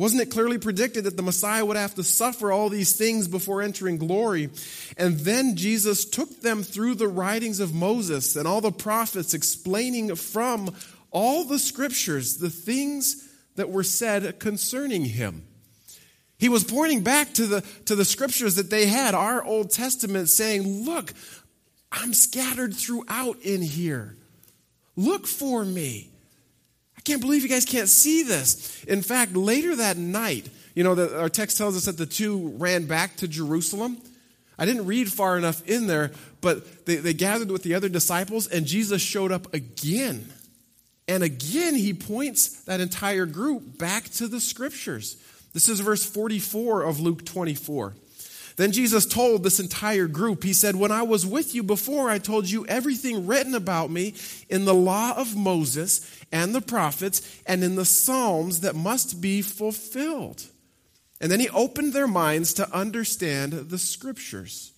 Wasn't 0.00 0.22
it 0.22 0.30
clearly 0.30 0.56
predicted 0.56 1.04
that 1.04 1.18
the 1.18 1.22
Messiah 1.22 1.62
would 1.62 1.76
have 1.76 1.94
to 1.96 2.02
suffer 2.02 2.50
all 2.50 2.70
these 2.70 2.96
things 2.96 3.28
before 3.28 3.60
entering 3.60 3.98
glory? 3.98 4.48
And 4.96 5.18
then 5.18 5.56
Jesus 5.56 6.06
took 6.06 6.40
them 6.40 6.62
through 6.62 6.94
the 6.94 7.06
writings 7.06 7.60
of 7.60 7.74
Moses 7.74 8.34
and 8.34 8.48
all 8.48 8.62
the 8.62 8.72
prophets, 8.72 9.34
explaining 9.34 10.14
from 10.14 10.74
all 11.10 11.44
the 11.44 11.58
scriptures 11.58 12.38
the 12.38 12.48
things 12.48 13.28
that 13.56 13.68
were 13.68 13.82
said 13.82 14.40
concerning 14.40 15.04
him. 15.04 15.42
He 16.38 16.48
was 16.48 16.64
pointing 16.64 17.02
back 17.02 17.34
to 17.34 17.44
the, 17.44 17.60
to 17.84 17.94
the 17.94 18.06
scriptures 18.06 18.54
that 18.54 18.70
they 18.70 18.86
had, 18.86 19.14
our 19.14 19.44
Old 19.44 19.70
Testament, 19.70 20.30
saying, 20.30 20.86
Look, 20.86 21.12
I'm 21.92 22.14
scattered 22.14 22.74
throughout 22.74 23.38
in 23.42 23.60
here. 23.60 24.16
Look 24.96 25.26
for 25.26 25.62
me. 25.62 26.09
I 27.00 27.02
can't 27.02 27.22
believe 27.22 27.42
you 27.42 27.48
guys 27.48 27.64
can't 27.64 27.88
see 27.88 28.22
this. 28.22 28.84
In 28.84 29.00
fact, 29.00 29.32
later 29.32 29.74
that 29.76 29.96
night, 29.96 30.50
you 30.74 30.84
know, 30.84 30.94
the, 30.94 31.18
our 31.18 31.30
text 31.30 31.56
tells 31.56 31.74
us 31.74 31.86
that 31.86 31.96
the 31.96 32.04
two 32.04 32.50
ran 32.58 32.84
back 32.84 33.16
to 33.16 33.26
Jerusalem. 33.26 33.96
I 34.58 34.66
didn't 34.66 34.84
read 34.84 35.10
far 35.10 35.38
enough 35.38 35.66
in 35.66 35.86
there, 35.86 36.10
but 36.42 36.84
they, 36.84 36.96
they 36.96 37.14
gathered 37.14 37.50
with 37.50 37.62
the 37.62 37.72
other 37.74 37.88
disciples, 37.88 38.48
and 38.48 38.66
Jesus 38.66 39.00
showed 39.00 39.32
up 39.32 39.54
again. 39.54 40.30
And 41.08 41.22
again, 41.22 41.74
he 41.74 41.94
points 41.94 42.64
that 42.64 42.80
entire 42.80 43.24
group 43.24 43.78
back 43.78 44.10
to 44.10 44.28
the 44.28 44.38
scriptures. 44.38 45.16
This 45.54 45.70
is 45.70 45.80
verse 45.80 46.04
44 46.04 46.82
of 46.82 47.00
Luke 47.00 47.24
24. 47.24 47.94
Then 48.56 48.72
Jesus 48.72 49.06
told 49.06 49.42
this 49.42 49.58
entire 49.58 50.06
group, 50.06 50.44
He 50.44 50.52
said, 50.52 50.76
When 50.76 50.92
I 50.92 51.00
was 51.00 51.24
with 51.24 51.54
you 51.54 51.62
before, 51.62 52.10
I 52.10 52.18
told 52.18 52.50
you 52.50 52.66
everything 52.66 53.26
written 53.26 53.54
about 53.54 53.90
me 53.90 54.12
in 54.50 54.66
the 54.66 54.74
law 54.74 55.14
of 55.16 55.34
Moses 55.34 56.19
and 56.32 56.54
the 56.54 56.60
prophets 56.60 57.40
and 57.46 57.64
in 57.64 57.76
the 57.76 57.84
Psalms 57.84 58.60
that 58.60 58.74
must 58.76 59.20
be 59.20 59.42
fulfilled. 59.42 60.46
And 61.20 61.30
then 61.30 61.40
He 61.40 61.48
opened 61.50 61.92
their 61.92 62.06
minds 62.06 62.54
to 62.54 62.72
understand 62.74 63.52
the 63.52 63.78
scriptures. 63.78 64.72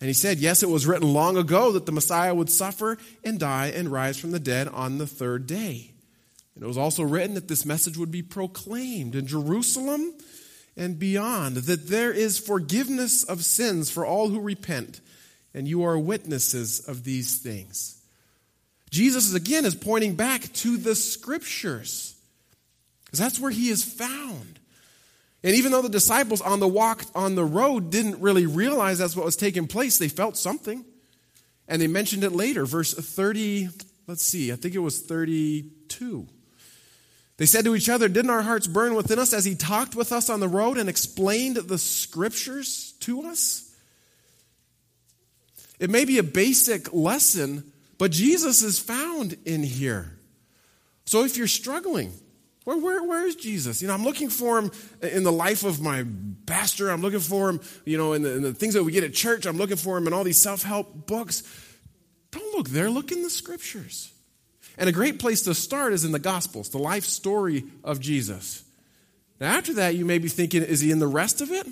And 0.00 0.08
He 0.08 0.14
said, 0.14 0.38
Yes, 0.38 0.62
it 0.62 0.68
was 0.68 0.86
written 0.86 1.12
long 1.12 1.36
ago 1.36 1.72
that 1.72 1.86
the 1.86 1.92
Messiah 1.92 2.34
would 2.34 2.50
suffer 2.50 2.98
and 3.22 3.38
die 3.38 3.68
and 3.68 3.90
rise 3.90 4.18
from 4.18 4.32
the 4.32 4.40
dead 4.40 4.68
on 4.68 4.98
the 4.98 5.06
third 5.06 5.46
day. 5.46 5.92
And 6.54 6.62
it 6.62 6.66
was 6.66 6.78
also 6.78 7.02
written 7.02 7.34
that 7.34 7.48
this 7.48 7.66
message 7.66 7.96
would 7.96 8.10
be 8.10 8.22
proclaimed 8.22 9.14
in 9.14 9.26
Jerusalem 9.26 10.14
and 10.76 10.98
beyond, 10.98 11.56
that 11.56 11.88
there 11.88 12.12
is 12.12 12.38
forgiveness 12.38 13.24
of 13.24 13.44
sins 13.44 13.90
for 13.90 14.04
all 14.04 14.28
who 14.28 14.40
repent, 14.40 15.00
and 15.52 15.68
you 15.68 15.84
are 15.84 15.98
witnesses 15.98 16.80
of 16.80 17.04
these 17.04 17.38
things. 17.38 18.00
Jesus, 18.94 19.34
again, 19.34 19.64
is 19.64 19.74
pointing 19.74 20.14
back 20.14 20.52
to 20.52 20.76
the 20.76 20.94
scriptures, 20.94 22.14
because 23.04 23.18
that's 23.18 23.40
where 23.40 23.50
he 23.50 23.68
is 23.68 23.82
found. 23.82 24.60
And 25.42 25.56
even 25.56 25.72
though 25.72 25.82
the 25.82 25.88
disciples 25.88 26.40
on 26.40 26.60
the 26.60 26.68
walk 26.68 27.02
on 27.12 27.34
the 27.34 27.44
road 27.44 27.90
didn't 27.90 28.20
really 28.20 28.46
realize 28.46 28.98
that's 28.98 29.16
what 29.16 29.26
was 29.26 29.34
taking 29.34 29.66
place, 29.66 29.98
they 29.98 30.06
felt 30.06 30.36
something. 30.36 30.84
And 31.66 31.82
they 31.82 31.88
mentioned 31.88 32.22
it 32.22 32.30
later, 32.30 32.64
verse 32.64 32.94
30, 32.94 33.68
let's 34.06 34.24
see, 34.24 34.52
I 34.52 34.56
think 34.56 34.76
it 34.76 34.78
was 34.78 35.00
32. 35.00 36.28
They 37.36 37.46
said 37.46 37.64
to 37.64 37.74
each 37.74 37.88
other, 37.88 38.08
Didn't 38.08 38.30
our 38.30 38.42
hearts 38.42 38.68
burn 38.68 38.94
within 38.94 39.18
us 39.18 39.32
as 39.32 39.44
he 39.44 39.56
talked 39.56 39.96
with 39.96 40.12
us 40.12 40.30
on 40.30 40.38
the 40.38 40.46
road 40.46 40.78
and 40.78 40.88
explained 40.88 41.56
the 41.56 41.78
scriptures 41.78 42.94
to 43.00 43.24
us? 43.24 43.74
It 45.80 45.90
may 45.90 46.04
be 46.04 46.18
a 46.18 46.22
basic 46.22 46.94
lesson, 46.94 47.72
but 47.98 48.10
Jesus 48.10 48.62
is 48.62 48.78
found 48.78 49.36
in 49.44 49.62
here. 49.62 50.18
So 51.06 51.24
if 51.24 51.36
you're 51.36 51.46
struggling, 51.46 52.12
where, 52.64 52.78
where, 52.78 53.02
where 53.02 53.26
is 53.26 53.36
Jesus? 53.36 53.82
You 53.82 53.88
know, 53.88 53.94
I'm 53.94 54.04
looking 54.04 54.30
for 54.30 54.58
him 54.58 54.70
in 55.02 55.22
the 55.22 55.32
life 55.32 55.64
of 55.64 55.80
my 55.80 56.04
pastor. 56.46 56.90
I'm 56.90 57.02
looking 57.02 57.20
for 57.20 57.50
him, 57.50 57.60
you 57.84 57.98
know, 57.98 58.14
in 58.14 58.22
the, 58.22 58.32
in 58.36 58.42
the 58.42 58.54
things 58.54 58.74
that 58.74 58.84
we 58.84 58.92
get 58.92 59.04
at 59.04 59.12
church. 59.12 59.44
I'm 59.46 59.58
looking 59.58 59.76
for 59.76 59.98
him 59.98 60.06
in 60.06 60.12
all 60.12 60.24
these 60.24 60.40
self 60.40 60.62
help 60.62 61.06
books. 61.06 61.42
Don't 62.30 62.56
look 62.56 62.70
there, 62.70 62.90
look 62.90 63.12
in 63.12 63.22
the 63.22 63.30
scriptures. 63.30 64.12
And 64.76 64.88
a 64.88 64.92
great 64.92 65.20
place 65.20 65.42
to 65.42 65.54
start 65.54 65.92
is 65.92 66.04
in 66.04 66.12
the 66.12 66.18
Gospels, 66.18 66.70
the 66.70 66.78
life 66.78 67.04
story 67.04 67.64
of 67.84 68.00
Jesus. 68.00 68.64
Now, 69.40 69.54
after 69.56 69.74
that, 69.74 69.94
you 69.94 70.04
may 70.04 70.18
be 70.18 70.28
thinking, 70.28 70.62
is 70.62 70.80
he 70.80 70.90
in 70.90 70.98
the 70.98 71.06
rest 71.06 71.40
of 71.40 71.50
it? 71.52 71.66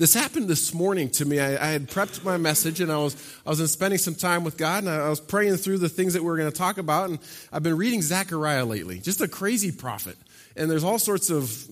This 0.00 0.14
happened 0.14 0.48
this 0.48 0.72
morning 0.72 1.10
to 1.10 1.26
me. 1.26 1.40
I, 1.40 1.62
I 1.62 1.72
had 1.72 1.90
prepped 1.90 2.24
my 2.24 2.38
message 2.38 2.80
and 2.80 2.90
I 2.90 2.96
was, 2.96 3.14
I 3.44 3.50
was 3.50 3.70
spending 3.70 3.98
some 3.98 4.14
time 4.14 4.44
with 4.44 4.56
God 4.56 4.84
and 4.84 4.88
I, 4.88 4.96
I 5.04 5.08
was 5.10 5.20
praying 5.20 5.58
through 5.58 5.76
the 5.76 5.90
things 5.90 6.14
that 6.14 6.24
we 6.24 6.30
are 6.30 6.38
going 6.38 6.50
to 6.50 6.56
talk 6.56 6.78
about. 6.78 7.10
And 7.10 7.18
I've 7.52 7.62
been 7.62 7.76
reading 7.76 8.00
Zechariah 8.00 8.64
lately, 8.64 8.98
just 8.98 9.20
a 9.20 9.28
crazy 9.28 9.70
prophet. 9.70 10.16
And 10.56 10.70
there's 10.70 10.84
all 10.84 10.98
sorts 10.98 11.28
of 11.28 11.68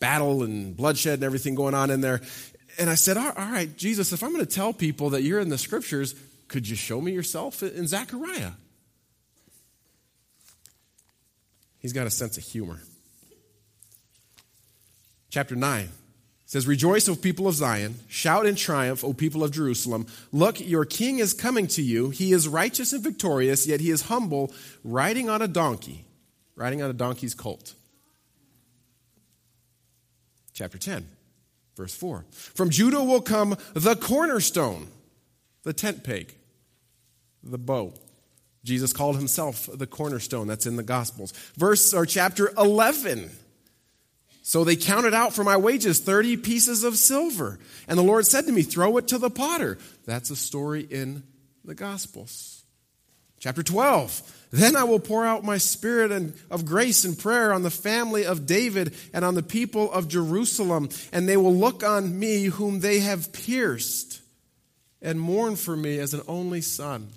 battle 0.00 0.42
and 0.42 0.76
bloodshed 0.76 1.14
and 1.14 1.24
everything 1.24 1.54
going 1.54 1.72
on 1.72 1.90
in 1.90 2.02
there. 2.02 2.20
And 2.78 2.90
I 2.90 2.94
said, 2.94 3.16
all 3.16 3.32
right, 3.36 3.74
Jesus, 3.74 4.12
if 4.12 4.22
I'm 4.22 4.34
going 4.34 4.44
to 4.44 4.54
tell 4.54 4.74
people 4.74 5.08
that 5.10 5.22
you're 5.22 5.40
in 5.40 5.48
the 5.48 5.56
scriptures, 5.56 6.14
could 6.48 6.68
you 6.68 6.76
show 6.76 7.00
me 7.00 7.12
yourself 7.12 7.62
in 7.62 7.86
Zechariah? 7.86 8.50
He's 11.78 11.94
got 11.94 12.06
a 12.06 12.10
sense 12.10 12.36
of 12.36 12.44
humor. 12.44 12.80
Chapter 15.30 15.56
9 15.56 15.88
says, 16.52 16.66
Rejoice, 16.66 17.08
O 17.08 17.16
people 17.16 17.48
of 17.48 17.54
Zion. 17.54 17.94
Shout 18.08 18.44
in 18.44 18.56
triumph, 18.56 19.02
O 19.02 19.14
people 19.14 19.42
of 19.42 19.52
Jerusalem. 19.52 20.06
Look, 20.32 20.60
your 20.60 20.84
king 20.84 21.18
is 21.18 21.32
coming 21.32 21.66
to 21.68 21.80
you. 21.80 22.10
He 22.10 22.32
is 22.32 22.46
righteous 22.46 22.92
and 22.92 23.02
victorious, 23.02 23.66
yet 23.66 23.80
he 23.80 23.90
is 23.90 24.02
humble, 24.02 24.52
riding 24.84 25.30
on 25.30 25.40
a 25.40 25.48
donkey, 25.48 26.04
riding 26.54 26.82
on 26.82 26.90
a 26.90 26.92
donkey's 26.92 27.32
colt. 27.32 27.72
Chapter 30.52 30.76
10, 30.76 31.08
verse 31.74 31.94
4. 31.94 32.26
From 32.30 32.68
Judah 32.68 33.02
will 33.02 33.22
come 33.22 33.56
the 33.72 33.96
cornerstone, 33.96 34.88
the 35.62 35.72
tent 35.72 36.04
peg 36.04 36.34
the 37.42 37.56
bow, 37.56 37.94
Jesus 38.62 38.92
called 38.92 39.16
himself 39.16 39.70
the 39.72 39.86
cornerstone. 39.86 40.46
That's 40.46 40.66
in 40.66 40.76
the 40.76 40.82
Gospels. 40.82 41.32
Verse 41.56 41.92
or 41.92 42.06
chapter 42.06 42.52
11. 42.58 43.30
So 44.42 44.64
they 44.64 44.74
counted 44.74 45.14
out 45.14 45.32
for 45.32 45.44
my 45.44 45.56
wages 45.56 46.00
30 46.00 46.36
pieces 46.38 46.82
of 46.82 46.96
silver. 46.96 47.60
And 47.86 47.96
the 47.96 48.02
Lord 48.02 48.26
said 48.26 48.46
to 48.46 48.52
me, 48.52 48.62
Throw 48.62 48.96
it 48.96 49.08
to 49.08 49.18
the 49.18 49.30
potter. 49.30 49.78
That's 50.04 50.30
a 50.30 50.36
story 50.36 50.82
in 50.82 51.22
the 51.64 51.76
Gospels. 51.76 52.64
Chapter 53.38 53.62
12. 53.62 54.48
Then 54.50 54.76
I 54.76 54.84
will 54.84 55.00
pour 55.00 55.24
out 55.24 55.44
my 55.44 55.58
spirit 55.58 56.12
and 56.12 56.34
of 56.50 56.66
grace 56.66 57.04
and 57.04 57.18
prayer 57.18 57.52
on 57.52 57.62
the 57.62 57.70
family 57.70 58.26
of 58.26 58.44
David 58.44 58.94
and 59.14 59.24
on 59.24 59.34
the 59.34 59.42
people 59.42 59.90
of 59.90 60.08
Jerusalem, 60.08 60.90
and 61.12 61.28
they 61.28 61.36
will 61.36 61.54
look 61.54 61.82
on 61.82 62.18
me 62.18 62.44
whom 62.44 62.80
they 62.80 63.00
have 63.00 63.32
pierced 63.32 64.20
and 65.00 65.20
mourn 65.20 65.56
for 65.56 65.76
me 65.76 65.98
as 65.98 66.14
an 66.14 66.22
only 66.28 66.60
son. 66.60 67.08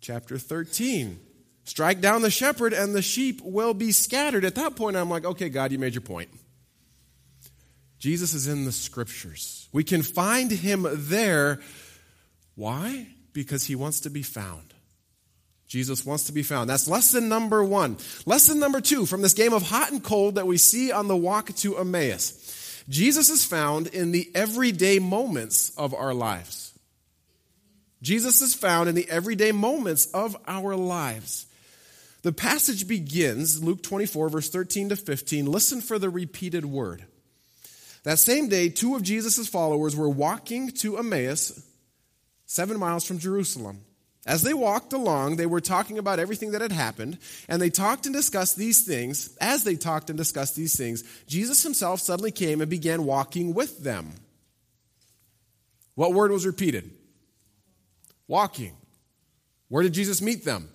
Chapter 0.00 0.36
13. 0.36 1.18
Strike 1.64 2.00
down 2.00 2.22
the 2.22 2.30
shepherd 2.30 2.72
and 2.72 2.94
the 2.94 3.02
sheep 3.02 3.40
will 3.42 3.74
be 3.74 3.90
scattered. 3.90 4.44
At 4.44 4.54
that 4.56 4.76
point, 4.76 4.96
I'm 4.96 5.08
like, 5.08 5.24
okay, 5.24 5.48
God, 5.48 5.72
you 5.72 5.78
made 5.78 5.94
your 5.94 6.02
point. 6.02 6.28
Jesus 7.98 8.34
is 8.34 8.46
in 8.46 8.66
the 8.66 8.72
scriptures. 8.72 9.68
We 9.72 9.82
can 9.82 10.02
find 10.02 10.50
him 10.50 10.86
there. 10.90 11.60
Why? 12.54 13.08
Because 13.32 13.64
he 13.64 13.74
wants 13.74 14.00
to 14.00 14.10
be 14.10 14.22
found. 14.22 14.74
Jesus 15.66 16.04
wants 16.04 16.24
to 16.24 16.32
be 16.32 16.42
found. 16.42 16.68
That's 16.68 16.86
lesson 16.86 17.28
number 17.28 17.64
one. 17.64 17.96
Lesson 18.26 18.60
number 18.60 18.80
two 18.80 19.06
from 19.06 19.22
this 19.22 19.32
game 19.32 19.54
of 19.54 19.62
hot 19.62 19.90
and 19.90 20.04
cold 20.04 20.34
that 20.34 20.46
we 20.46 20.58
see 20.58 20.92
on 20.92 21.08
the 21.08 21.16
walk 21.16 21.54
to 21.56 21.78
Emmaus. 21.78 22.84
Jesus 22.88 23.30
is 23.30 23.44
found 23.44 23.86
in 23.88 24.12
the 24.12 24.30
everyday 24.34 24.98
moments 24.98 25.72
of 25.76 25.94
our 25.94 26.12
lives. 26.12 26.78
Jesus 28.02 28.42
is 28.42 28.54
found 28.54 28.90
in 28.90 28.94
the 28.94 29.08
everyday 29.08 29.50
moments 29.50 30.06
of 30.12 30.36
our 30.46 30.76
lives. 30.76 31.46
The 32.24 32.32
passage 32.32 32.88
begins, 32.88 33.62
Luke 33.62 33.82
24, 33.84 34.28
verse 34.28 34.50
13 34.50 34.88
to 34.88 34.96
15. 34.96 35.46
Listen 35.46 35.80
for 35.80 36.00
the 36.00 36.10
repeated 36.10 36.64
word. 36.64 37.04
That 38.02 38.18
same 38.18 38.48
day, 38.48 38.68
two 38.68 38.96
of 38.96 39.02
Jesus' 39.02 39.46
followers 39.46 39.94
were 39.94 40.08
walking 40.08 40.70
to 40.72 40.98
Emmaus, 40.98 41.64
seven 42.46 42.80
miles 42.80 43.04
from 43.04 43.20
Jerusalem. 43.20 43.82
As 44.26 44.42
they 44.42 44.54
walked 44.54 44.92
along, 44.92 45.36
they 45.36 45.46
were 45.46 45.60
talking 45.60 45.98
about 45.98 46.18
everything 46.18 46.50
that 46.50 46.62
had 46.62 46.72
happened, 46.72 47.18
and 47.46 47.62
they 47.62 47.70
talked 47.70 48.06
and 48.06 48.14
discussed 48.14 48.56
these 48.56 48.84
things. 48.84 49.36
As 49.40 49.62
they 49.62 49.76
talked 49.76 50.10
and 50.10 50.16
discussed 50.16 50.56
these 50.56 50.76
things, 50.76 51.04
Jesus 51.28 51.62
himself 51.62 52.00
suddenly 52.00 52.32
came 52.32 52.60
and 52.60 52.68
began 52.68 53.04
walking 53.04 53.54
with 53.54 53.84
them. 53.84 54.12
What 55.94 56.14
word 56.14 56.32
was 56.32 56.44
repeated? 56.44 56.90
walking. 58.26 58.72
Where 59.68 59.82
did 59.82 59.94
Jesus 59.94 60.22
meet 60.22 60.44
them? 60.44 60.68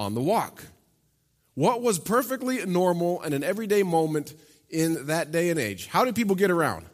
On 0.00 0.14
the 0.14 0.20
walk. 0.22 0.64
What 1.52 1.82
was 1.82 1.98
perfectly 1.98 2.64
normal 2.64 3.20
and 3.20 3.34
an 3.34 3.44
everyday 3.44 3.82
moment 3.82 4.32
in 4.70 5.08
that 5.08 5.30
day 5.30 5.50
and 5.50 5.60
age? 5.60 5.88
How 5.88 6.06
did 6.06 6.14
people 6.14 6.36
get 6.36 6.50
around? 6.50 6.86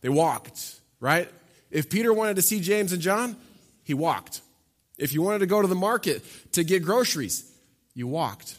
They 0.00 0.08
walked, 0.08 0.80
right? 1.00 1.28
If 1.70 1.90
Peter 1.90 2.14
wanted 2.14 2.36
to 2.36 2.42
see 2.42 2.60
James 2.60 2.94
and 2.94 3.02
John, 3.02 3.36
he 3.82 3.92
walked. 3.92 4.40
If 4.96 5.12
you 5.12 5.20
wanted 5.20 5.40
to 5.40 5.46
go 5.46 5.60
to 5.60 5.68
the 5.68 5.74
market 5.74 6.24
to 6.52 6.64
get 6.64 6.82
groceries, 6.82 7.44
you 7.92 8.06
walked. 8.06 8.56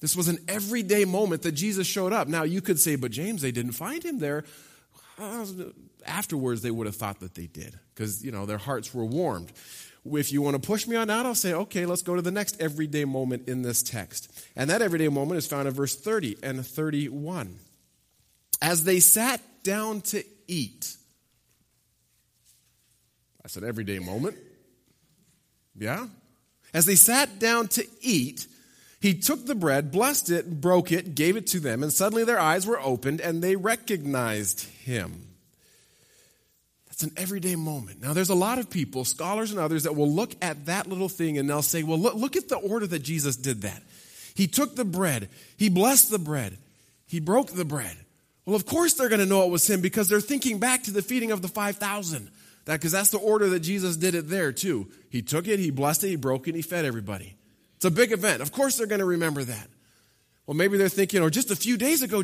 This 0.00 0.16
was 0.16 0.28
an 0.28 0.38
everyday 0.48 1.04
moment 1.04 1.42
that 1.42 1.52
Jesus 1.52 1.86
showed 1.86 2.14
up. 2.14 2.26
Now, 2.26 2.44
you 2.44 2.62
could 2.62 2.80
say, 2.80 2.96
but 2.96 3.10
James, 3.10 3.42
they 3.42 3.52
didn't 3.52 3.72
find 3.72 4.02
him 4.02 4.18
there. 4.18 4.44
Uh, 5.18 5.44
afterwards, 6.06 6.62
they 6.62 6.70
would 6.70 6.86
have 6.86 6.96
thought 6.96 7.20
that 7.20 7.34
they 7.34 7.48
did 7.48 7.78
because, 7.94 8.24
you 8.24 8.32
know, 8.32 8.46
their 8.46 8.56
hearts 8.56 8.94
were 8.94 9.04
warmed. 9.04 9.52
If 10.04 10.32
you 10.32 10.42
want 10.42 10.60
to 10.60 10.66
push 10.66 10.86
me 10.86 10.96
on 10.96 11.08
that, 11.08 11.24
I'll 11.24 11.34
say, 11.34 11.54
okay, 11.54 11.86
let's 11.86 12.02
go 12.02 12.14
to 12.14 12.22
the 12.22 12.30
next 12.30 12.60
everyday 12.60 13.04
moment 13.04 13.48
in 13.48 13.62
this 13.62 13.82
text. 13.82 14.30
And 14.54 14.68
that 14.68 14.82
everyday 14.82 15.08
moment 15.08 15.38
is 15.38 15.46
found 15.46 15.66
in 15.66 15.74
verse 15.74 15.96
30 15.96 16.36
and 16.42 16.64
31. 16.64 17.58
As 18.60 18.84
they 18.84 19.00
sat 19.00 19.40
down 19.62 20.02
to 20.02 20.22
eat, 20.46 20.96
that's 23.42 23.56
an 23.56 23.64
everyday 23.64 23.98
moment. 23.98 24.36
Yeah? 25.76 26.06
As 26.74 26.86
they 26.86 26.96
sat 26.96 27.38
down 27.38 27.68
to 27.68 27.86
eat, 28.00 28.46
he 29.00 29.14
took 29.14 29.46
the 29.46 29.54
bread, 29.54 29.90
blessed 29.90 30.30
it, 30.30 30.60
broke 30.60 30.90
it, 30.92 31.14
gave 31.14 31.36
it 31.36 31.46
to 31.48 31.60
them, 31.60 31.82
and 31.82 31.92
suddenly 31.92 32.24
their 32.24 32.38
eyes 32.38 32.66
were 32.66 32.80
opened 32.80 33.20
and 33.20 33.42
they 33.42 33.56
recognized 33.56 34.62
him. 34.62 35.33
It's 36.94 37.02
an 37.02 37.10
everyday 37.16 37.56
moment. 37.56 38.00
Now, 38.00 38.12
there's 38.12 38.30
a 38.30 38.36
lot 38.36 38.60
of 38.60 38.70
people, 38.70 39.04
scholars 39.04 39.50
and 39.50 39.58
others, 39.58 39.82
that 39.82 39.96
will 39.96 40.08
look 40.08 40.32
at 40.40 40.66
that 40.66 40.86
little 40.86 41.08
thing 41.08 41.38
and 41.38 41.50
they'll 41.50 41.60
say, 41.60 41.82
well, 41.82 41.98
look, 41.98 42.14
look 42.14 42.36
at 42.36 42.48
the 42.48 42.54
order 42.54 42.86
that 42.86 43.00
Jesus 43.00 43.34
did 43.34 43.62
that. 43.62 43.82
He 44.36 44.46
took 44.46 44.76
the 44.76 44.84
bread, 44.84 45.28
he 45.56 45.68
blessed 45.68 46.12
the 46.12 46.20
bread, 46.20 46.56
he 47.08 47.18
broke 47.18 47.50
the 47.50 47.64
bread. 47.64 47.96
Well, 48.46 48.54
of 48.54 48.64
course 48.64 48.94
they're 48.94 49.08
going 49.08 49.20
to 49.20 49.26
know 49.26 49.42
it 49.42 49.50
was 49.50 49.68
him 49.68 49.80
because 49.80 50.08
they're 50.08 50.20
thinking 50.20 50.60
back 50.60 50.84
to 50.84 50.92
the 50.92 51.02
feeding 51.02 51.32
of 51.32 51.42
the 51.42 51.48
5,000. 51.48 52.30
That 52.66 52.74
because 52.74 52.92
that's 52.92 53.10
the 53.10 53.18
order 53.18 53.48
that 53.50 53.60
Jesus 53.60 53.96
did 53.96 54.14
it 54.14 54.28
there 54.28 54.52
too. 54.52 54.86
He 55.10 55.20
took 55.20 55.48
it, 55.48 55.58
he 55.58 55.72
blessed 55.72 56.04
it, 56.04 56.10
he 56.10 56.16
broke 56.16 56.46
it, 56.46 56.54
he 56.54 56.62
fed 56.62 56.84
everybody. 56.84 57.34
It's 57.74 57.84
a 57.84 57.90
big 57.90 58.12
event. 58.12 58.40
Of 58.40 58.52
course 58.52 58.76
they're 58.76 58.86
going 58.86 59.00
to 59.00 59.04
remember 59.04 59.42
that. 59.42 59.68
Well, 60.46 60.56
maybe 60.56 60.78
they're 60.78 60.88
thinking, 60.88 61.22
or 61.22 61.30
just 61.30 61.50
a 61.50 61.56
few 61.56 61.76
days 61.76 62.02
ago, 62.02 62.22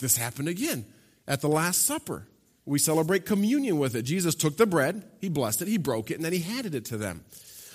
this 0.00 0.16
happened 0.16 0.48
again 0.48 0.84
at 1.28 1.42
the 1.42 1.48
Last 1.48 1.86
Supper. 1.86 2.26
We 2.68 2.78
celebrate 2.78 3.24
communion 3.24 3.78
with 3.78 3.94
it. 3.94 4.02
Jesus 4.02 4.34
took 4.34 4.58
the 4.58 4.66
bread, 4.66 5.02
he 5.20 5.30
blessed 5.30 5.62
it, 5.62 5.68
he 5.68 5.78
broke 5.78 6.10
it, 6.10 6.16
and 6.16 6.24
then 6.24 6.34
he 6.34 6.40
handed 6.40 6.74
it 6.74 6.84
to 6.86 6.98
them. 6.98 7.24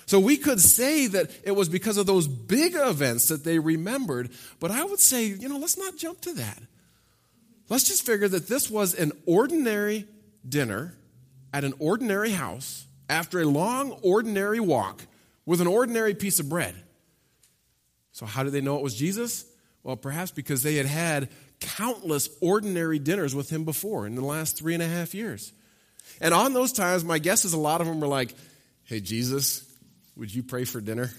So 0.06 0.20
we 0.20 0.38
could 0.38 0.60
say 0.60 1.08
that 1.08 1.32
it 1.44 1.56
was 1.56 1.68
because 1.68 1.98
of 1.98 2.06
those 2.06 2.28
big 2.28 2.76
events 2.76 3.30
that 3.30 3.44
they 3.44 3.58
remembered, 3.58 4.30
but 4.60 4.70
I 4.70 4.84
would 4.84 5.00
say, 5.00 5.26
you 5.26 5.50
know, 5.50 5.58
let's 5.58 5.78
not 5.78 5.98
jump 5.98 6.22
to 6.22 6.34
that. 6.34 6.62
Let's 7.70 7.86
just 7.86 8.06
figure 8.06 8.28
that 8.28 8.48
this 8.48 8.70
was 8.70 8.94
an 8.94 9.14
ordinary 9.26 10.06
dinner 10.48 10.96
at 11.54 11.64
an 11.64 11.74
ordinary 11.80 12.32
house 12.32 12.86
after 13.10 13.40
a 13.40 13.46
long, 13.46 13.94
ordinary 14.04 14.60
walk 14.60 15.08
with 15.46 15.60
an 15.60 15.68
ordinary 15.68 16.14
piece 16.14 16.40
of 16.40 16.50
bread. 16.50 16.76
So, 18.12 18.28
how 18.28 18.44
did 18.44 18.54
they 18.54 18.62
know 18.62 18.78
it 18.78 18.84
was 18.84 18.96
Jesus? 18.96 19.46
Well, 19.82 19.96
perhaps 19.96 20.32
because 20.32 20.62
they 20.62 20.76
had 20.76 20.86
had 20.86 21.30
countless 21.64 22.30
ordinary 22.42 23.00
dinners 23.00 23.34
with 23.34 23.50
him 23.50 23.64
before 23.64 24.06
in 24.06 24.16
the 24.16 24.22
last 24.22 24.58
three 24.58 24.74
and 24.74 24.84
a 24.84 24.88
half 24.88 25.16
years. 25.16 25.54
And 26.22 26.34
on 26.34 26.54
those 26.54 26.74
times, 26.74 27.04
my 27.04 27.18
guess 27.18 27.46
is 27.46 27.54
a 27.54 27.60
lot 27.60 27.82
of 27.82 27.88
them 27.88 28.00
were 28.00 28.08
like, 28.08 28.36
Hey, 28.84 29.00
Jesus, 29.00 29.64
would 30.18 30.34
you 30.34 30.44
pray 30.44 30.66
for 30.66 30.82
dinner? 30.82 31.10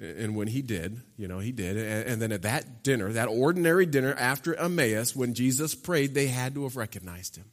And 0.00 0.36
when 0.36 0.48
he 0.48 0.62
did, 0.62 1.00
you 1.16 1.28
know, 1.28 1.38
he 1.38 1.52
did. 1.52 1.76
And 1.76 2.20
then 2.20 2.32
at 2.32 2.42
that 2.42 2.82
dinner, 2.82 3.12
that 3.12 3.28
ordinary 3.28 3.86
dinner 3.86 4.12
after 4.12 4.54
Emmaus, 4.54 5.14
when 5.14 5.32
Jesus 5.34 5.74
prayed, 5.74 6.12
they 6.12 6.26
had 6.26 6.54
to 6.54 6.64
have 6.64 6.76
recognized 6.76 7.36
him. 7.36 7.44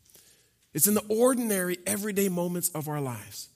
It's 0.73 0.87
in 0.87 0.95
the 0.95 1.05
ordinary, 1.09 1.77
everyday 1.85 2.27
moments 2.27 2.69
of 2.69 2.89
our 2.89 2.99
lives. 2.99 3.49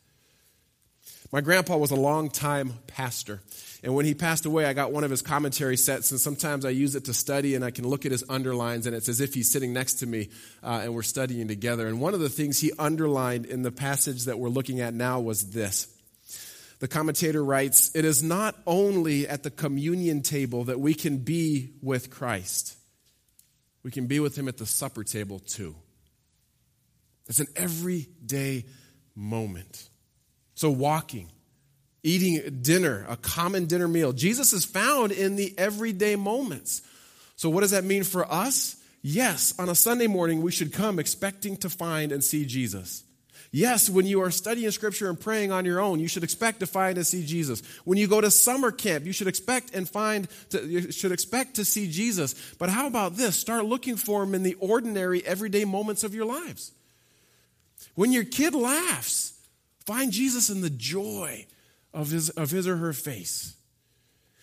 My 1.31 1.41
grandpa 1.41 1.77
was 1.77 1.91
a 1.91 1.95
long 1.95 2.29
time 2.29 2.73
pastor. 2.85 3.41
And 3.83 3.93
when 3.93 4.05
he 4.05 4.13
passed 4.13 4.45
away, 4.45 4.63
I 4.63 4.71
got 4.71 4.93
one 4.93 5.03
of 5.03 5.11
his 5.11 5.21
commentary 5.21 5.75
sets, 5.75 6.09
and 6.11 6.19
sometimes 6.19 6.63
I 6.63 6.69
use 6.69 6.95
it 6.95 7.05
to 7.05 7.13
study, 7.13 7.53
and 7.53 7.65
I 7.65 7.69
can 7.69 7.85
look 7.85 8.05
at 8.05 8.13
his 8.13 8.23
underlines, 8.29 8.87
and 8.87 8.95
it's 8.95 9.09
as 9.09 9.19
if 9.19 9.33
he's 9.33 9.51
sitting 9.51 9.73
next 9.73 9.95
to 9.95 10.05
me 10.07 10.29
uh, 10.63 10.81
and 10.83 10.95
we're 10.95 11.01
studying 11.01 11.49
together. 11.49 11.85
And 11.85 11.99
one 11.99 12.13
of 12.13 12.21
the 12.21 12.29
things 12.29 12.61
he 12.61 12.71
underlined 12.79 13.45
in 13.45 13.61
the 13.61 13.73
passage 13.73 14.23
that 14.25 14.39
we're 14.39 14.47
looking 14.47 14.79
at 14.79 14.93
now 14.93 15.19
was 15.19 15.51
this. 15.51 15.93
The 16.79 16.87
commentator 16.87 17.43
writes, 17.43 17.93
It 17.93 18.05
is 18.05 18.23
not 18.23 18.55
only 18.65 19.27
at 19.27 19.43
the 19.43 19.51
communion 19.51 20.21
table 20.21 20.63
that 20.65 20.79
we 20.79 20.93
can 20.93 21.17
be 21.17 21.73
with 21.81 22.09
Christ, 22.09 22.77
we 23.83 23.91
can 23.91 24.07
be 24.07 24.21
with 24.21 24.37
him 24.37 24.47
at 24.47 24.57
the 24.57 24.65
supper 24.65 25.03
table 25.03 25.39
too. 25.39 25.75
It's 27.27 27.39
an 27.39 27.47
everyday 27.57 28.65
moment. 29.13 29.89
So, 30.55 30.69
walking, 30.69 31.29
eating 32.03 32.61
dinner, 32.61 33.05
a 33.09 33.17
common 33.17 33.65
dinner 33.65 33.87
meal. 33.87 34.11
Jesus 34.13 34.53
is 34.53 34.65
found 34.65 35.11
in 35.11 35.35
the 35.35 35.53
everyday 35.57 36.15
moments. 36.15 36.81
So, 37.35 37.49
what 37.49 37.61
does 37.61 37.71
that 37.71 37.83
mean 37.83 38.03
for 38.03 38.31
us? 38.31 38.75
Yes, 39.01 39.53
on 39.57 39.69
a 39.69 39.75
Sunday 39.75 40.07
morning, 40.07 40.41
we 40.41 40.51
should 40.51 40.71
come 40.71 40.99
expecting 40.99 41.57
to 41.57 41.69
find 41.69 42.11
and 42.11 42.23
see 42.23 42.45
Jesus. 42.45 43.03
Yes, 43.51 43.87
when 43.87 44.07
you 44.07 44.21
are 44.21 44.31
studying 44.31 44.71
scripture 44.71 45.09
and 45.09 45.19
praying 45.19 45.51
on 45.51 45.63
your 45.63 45.79
own, 45.79 45.99
you 45.99 46.07
should 46.07 46.23
expect 46.23 46.61
to 46.61 46.65
find 46.65 46.97
and 46.97 47.05
see 47.05 47.23
Jesus. 47.23 47.61
When 47.85 47.99
you 47.99 48.07
go 48.07 48.19
to 48.19 48.31
summer 48.31 48.71
camp, 48.71 49.05
you 49.05 49.13
should 49.13 49.27
expect 49.27 49.75
and 49.75 49.87
find, 49.87 50.27
to, 50.49 50.65
you 50.65 50.91
should 50.91 51.11
expect 51.11 51.55
to 51.55 51.65
see 51.65 51.87
Jesus. 51.87 52.33
But 52.57 52.69
how 52.69 52.87
about 52.87 53.15
this? 53.15 53.35
Start 53.35 53.65
looking 53.65 53.95
for 53.95 54.23
him 54.23 54.33
in 54.33 54.41
the 54.41 54.55
ordinary, 54.55 55.23
everyday 55.23 55.65
moments 55.65 56.03
of 56.03 56.15
your 56.15 56.25
lives. 56.25 56.71
When 57.93 58.11
your 58.11 58.23
kid 58.23 58.55
laughs, 58.55 59.33
find 59.85 60.11
Jesus 60.11 60.49
in 60.49 60.61
the 60.61 60.71
joy 60.71 61.45
of 61.93 62.09
his, 62.09 62.29
of 62.31 62.51
his 62.51 62.67
or 62.67 62.77
her 62.77 62.93
face. 62.93 63.55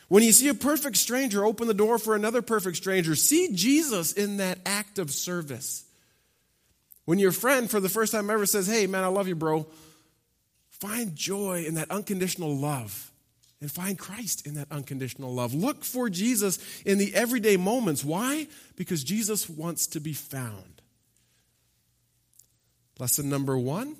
When 0.08 0.22
you 0.22 0.32
see 0.32 0.48
a 0.48 0.54
perfect 0.54 0.96
stranger, 0.96 1.44
open 1.44 1.68
the 1.68 1.74
door 1.74 1.98
for 1.98 2.14
another 2.14 2.42
perfect 2.42 2.76
stranger. 2.76 3.14
See 3.14 3.50
Jesus 3.52 4.12
in 4.12 4.38
that 4.38 4.58
act 4.66 4.98
of 4.98 5.10
service. 5.10 5.84
When 7.04 7.18
your 7.18 7.32
friend, 7.32 7.70
for 7.70 7.80
the 7.80 7.88
first 7.88 8.12
time 8.12 8.28
ever, 8.28 8.46
says, 8.46 8.66
Hey, 8.66 8.86
man, 8.86 9.04
I 9.04 9.08
love 9.08 9.28
you, 9.28 9.36
bro, 9.36 9.66
Find 10.80 11.14
joy 11.14 11.64
in 11.66 11.74
that 11.74 11.90
unconditional 11.90 12.56
love 12.56 13.12
and 13.60 13.70
find 13.70 13.98
Christ 13.98 14.46
in 14.46 14.54
that 14.54 14.72
unconditional 14.72 15.32
love. 15.32 15.52
Look 15.52 15.84
for 15.84 16.08
Jesus 16.08 16.58
in 16.86 16.96
the 16.96 17.14
everyday 17.14 17.58
moments. 17.58 18.02
Why? 18.02 18.48
Because 18.76 19.04
Jesus 19.04 19.48
wants 19.48 19.86
to 19.88 20.00
be 20.00 20.14
found. 20.14 20.80
Lesson 22.98 23.28
number 23.28 23.58
one 23.58 23.96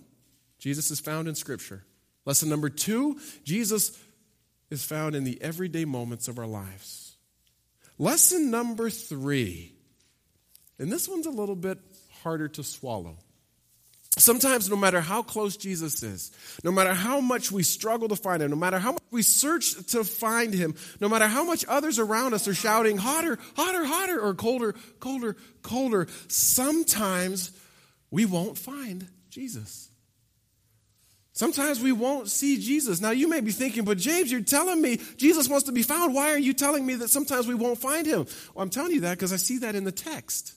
Jesus 0.59 0.91
is 0.91 1.01
found 1.01 1.29
in 1.29 1.35
Scripture. 1.35 1.85
Lesson 2.25 2.49
number 2.49 2.69
two 2.69 3.19
Jesus 3.45 3.99
is 4.71 4.85
found 4.85 5.15
in 5.15 5.25
the 5.25 5.41
everyday 5.43 5.85
moments 5.85 6.29
of 6.29 6.39
our 6.39 6.47
lives. 6.47 7.17
Lesson 7.99 8.51
number 8.51 8.89
three, 8.89 9.75
and 10.79 10.91
this 10.91 11.09
one's 11.09 11.27
a 11.27 11.31
little 11.31 11.57
bit 11.57 11.79
harder 12.23 12.49
to 12.49 12.63
swallow. 12.63 13.19
Sometimes, 14.19 14.69
no 14.69 14.77
matter 14.77 15.01
how 15.01 15.23
close 15.23 15.57
Jesus 15.57 16.03
is, 16.03 16.33
no 16.65 16.73
matter 16.73 16.95
how 16.95 17.21
much 17.21 17.53
we 17.53 17.63
struggle 17.63 18.09
to 18.09 18.17
find 18.17 18.43
him, 18.43 18.51
no 18.51 18.57
matter 18.57 18.79
how 18.79 18.93
much 18.93 19.03
we 19.11 19.23
search 19.23 19.75
to 19.89 20.03
find 20.03 20.53
him, 20.53 20.75
no 20.99 21.09
matter 21.09 21.29
how 21.29 21.45
much 21.45 21.65
others 21.69 21.99
around 21.99 22.35
us 22.35 22.49
are 22.49 22.55
shouting, 22.55 22.97
hotter, 22.97 23.39
hotter, 23.55 23.85
hotter, 23.85 24.21
or 24.21 24.35
colder, 24.35 24.75
colder, 24.99 25.37
colder, 25.63 26.09
sometimes 26.29 27.53
we 28.11 28.25
won't 28.25 28.59
find 28.59 29.07
Jesus. 29.29 29.90
Sometimes 31.41 31.81
we 31.81 31.91
won't 31.91 32.29
see 32.29 32.59
Jesus. 32.59 33.01
Now, 33.01 33.13
you 33.13 33.27
may 33.27 33.41
be 33.41 33.51
thinking, 33.51 33.87
but 33.87 33.97
James, 33.97 34.31
you're 34.31 34.43
telling 34.43 34.83
me 34.83 35.01
Jesus 35.17 35.49
wants 35.49 35.65
to 35.69 35.73
be 35.73 35.83
found. 35.83 36.13
Why 36.13 36.33
are 36.33 36.39
you 36.39 36.53
telling 36.53 36.85
me 36.85 36.97
that 36.97 37.09
sometimes 37.09 37.47
we 37.47 37.55
won't 37.55 37.79
find 37.79 38.07
him? 38.07 38.27
Well, 38.53 38.63
I'm 38.63 38.69
telling 38.69 38.93
you 38.93 39.01
that 39.01 39.17
because 39.17 39.33
I 39.33 39.37
see 39.37 39.57
that 39.61 39.75
in 39.75 39.85
the 39.85 39.91
text. 39.91 40.53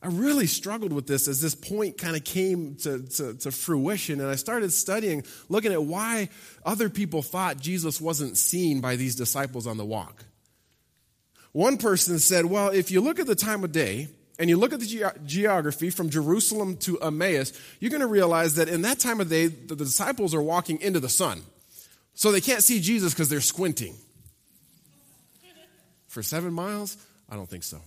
I 0.00 0.06
really 0.06 0.46
struggled 0.46 0.92
with 0.92 1.08
this 1.08 1.26
as 1.26 1.40
this 1.40 1.56
point 1.56 1.98
kind 1.98 2.14
of 2.14 2.22
came 2.22 2.76
to, 2.76 3.02
to, 3.02 3.34
to, 3.34 3.50
fruition, 3.50 4.20
and 4.20 4.30
I 4.30 4.36
started 4.36 4.72
studying, 4.72 5.24
looking 5.48 5.72
at 5.72 5.82
why 5.82 6.28
other 6.64 6.88
people 6.88 7.20
thought 7.20 7.58
Jesus 7.58 8.00
wasn't 8.00 8.38
seen 8.38 8.80
by 8.80 8.94
these 8.94 9.16
disciples 9.16 9.66
on 9.66 9.76
the 9.76 9.84
walk. 9.84 10.24
One 11.50 11.78
person 11.78 12.20
said, 12.20 12.44
Well, 12.44 12.68
if 12.68 12.92
you 12.92 13.00
look 13.00 13.18
at 13.18 13.26
the 13.26 13.34
time 13.34 13.64
of 13.64 13.72
day 13.72 14.06
and 14.38 14.48
you 14.48 14.56
look 14.56 14.72
at 14.72 14.80
the 14.80 14.86
ge- 14.86 15.26
geography 15.26 15.90
from 15.90 16.10
Jerusalem 16.10 16.76
to 16.78 16.98
Emmaus, 17.00 17.52
you're 17.80 17.90
going 17.90 18.00
to 18.00 18.06
realize 18.06 18.54
that 18.54 18.68
in 18.68 18.82
that 18.82 18.98
time 19.00 19.20
of 19.20 19.28
day, 19.28 19.48
the, 19.48 19.74
the 19.74 19.84
disciples 19.84 20.34
are 20.34 20.42
walking 20.42 20.80
into 20.80 21.00
the 21.00 21.08
sun. 21.08 21.42
So 22.14 22.30
they 22.32 22.40
can't 22.40 22.62
see 22.62 22.80
Jesus 22.80 23.14
because 23.14 23.28
they're 23.28 23.40
squinting. 23.40 23.94
For 26.08 26.22
seven 26.22 26.52
miles? 26.52 26.96
I 27.28 27.36
don't 27.36 27.48
think 27.48 27.64
so. 27.64 27.80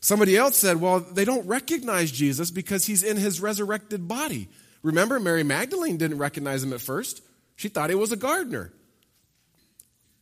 Somebody 0.00 0.36
else 0.36 0.56
said, 0.56 0.80
well, 0.80 1.00
they 1.00 1.24
don't 1.24 1.46
recognize 1.46 2.10
Jesus 2.10 2.50
because 2.50 2.86
he's 2.86 3.02
in 3.02 3.16
his 3.16 3.40
resurrected 3.40 4.08
body. 4.08 4.48
Remember, 4.82 5.20
Mary 5.20 5.44
Magdalene 5.44 5.96
didn't 5.96 6.18
recognize 6.18 6.62
him 6.62 6.72
at 6.72 6.80
first. 6.80 7.22
She 7.56 7.68
thought 7.68 7.90
he 7.90 7.96
was 7.96 8.12
a 8.12 8.16
gardener. 8.16 8.72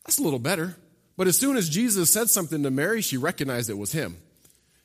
That's 0.04 0.18
a 0.18 0.22
little 0.22 0.38
better. 0.38 0.76
But 1.20 1.28
as 1.28 1.36
soon 1.36 1.58
as 1.58 1.68
Jesus 1.68 2.10
said 2.10 2.30
something 2.30 2.62
to 2.62 2.70
Mary, 2.70 3.02
she 3.02 3.18
recognized 3.18 3.68
it 3.68 3.76
was 3.76 3.92
him. 3.92 4.16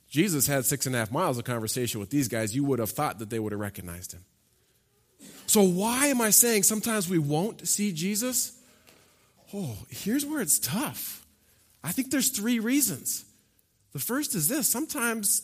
Jesus 0.09 0.47
had 0.47 0.65
six 0.65 0.85
and 0.85 0.93
a 0.93 0.99
half 0.99 1.09
miles 1.09 1.37
of 1.37 1.45
conversation 1.45 2.01
with 2.01 2.09
these 2.09 2.27
guys. 2.27 2.53
You 2.53 2.65
would 2.65 2.79
have 2.79 2.89
thought 2.89 3.19
that 3.19 3.29
they 3.29 3.39
would 3.39 3.53
have 3.53 3.61
recognized 3.61 4.11
him. 4.11 4.25
So, 5.47 5.63
why 5.63 6.07
am 6.07 6.19
I 6.19 6.31
saying 6.31 6.63
sometimes 6.63 7.07
we 7.09 7.19
won't 7.19 7.65
see 7.65 7.93
Jesus? 7.93 8.51
Oh, 9.53 9.77
here's 9.87 10.25
where 10.25 10.41
it's 10.41 10.59
tough. 10.59 11.25
I 11.81 11.93
think 11.93 12.11
there's 12.11 12.27
three 12.27 12.59
reasons. 12.59 13.23
The 13.93 13.99
first 13.99 14.35
is 14.35 14.49
this 14.49 14.67
sometimes 14.67 15.41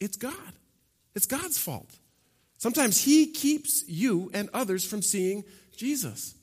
it's 0.00 0.16
God, 0.16 0.34
it's 1.14 1.26
God's 1.26 1.56
fault. 1.56 1.94
Sometimes 2.58 3.00
He 3.00 3.30
keeps 3.30 3.88
you 3.88 4.28
and 4.34 4.50
others 4.52 4.84
from 4.84 5.02
seeing 5.02 5.44
Jesus. 5.76 6.34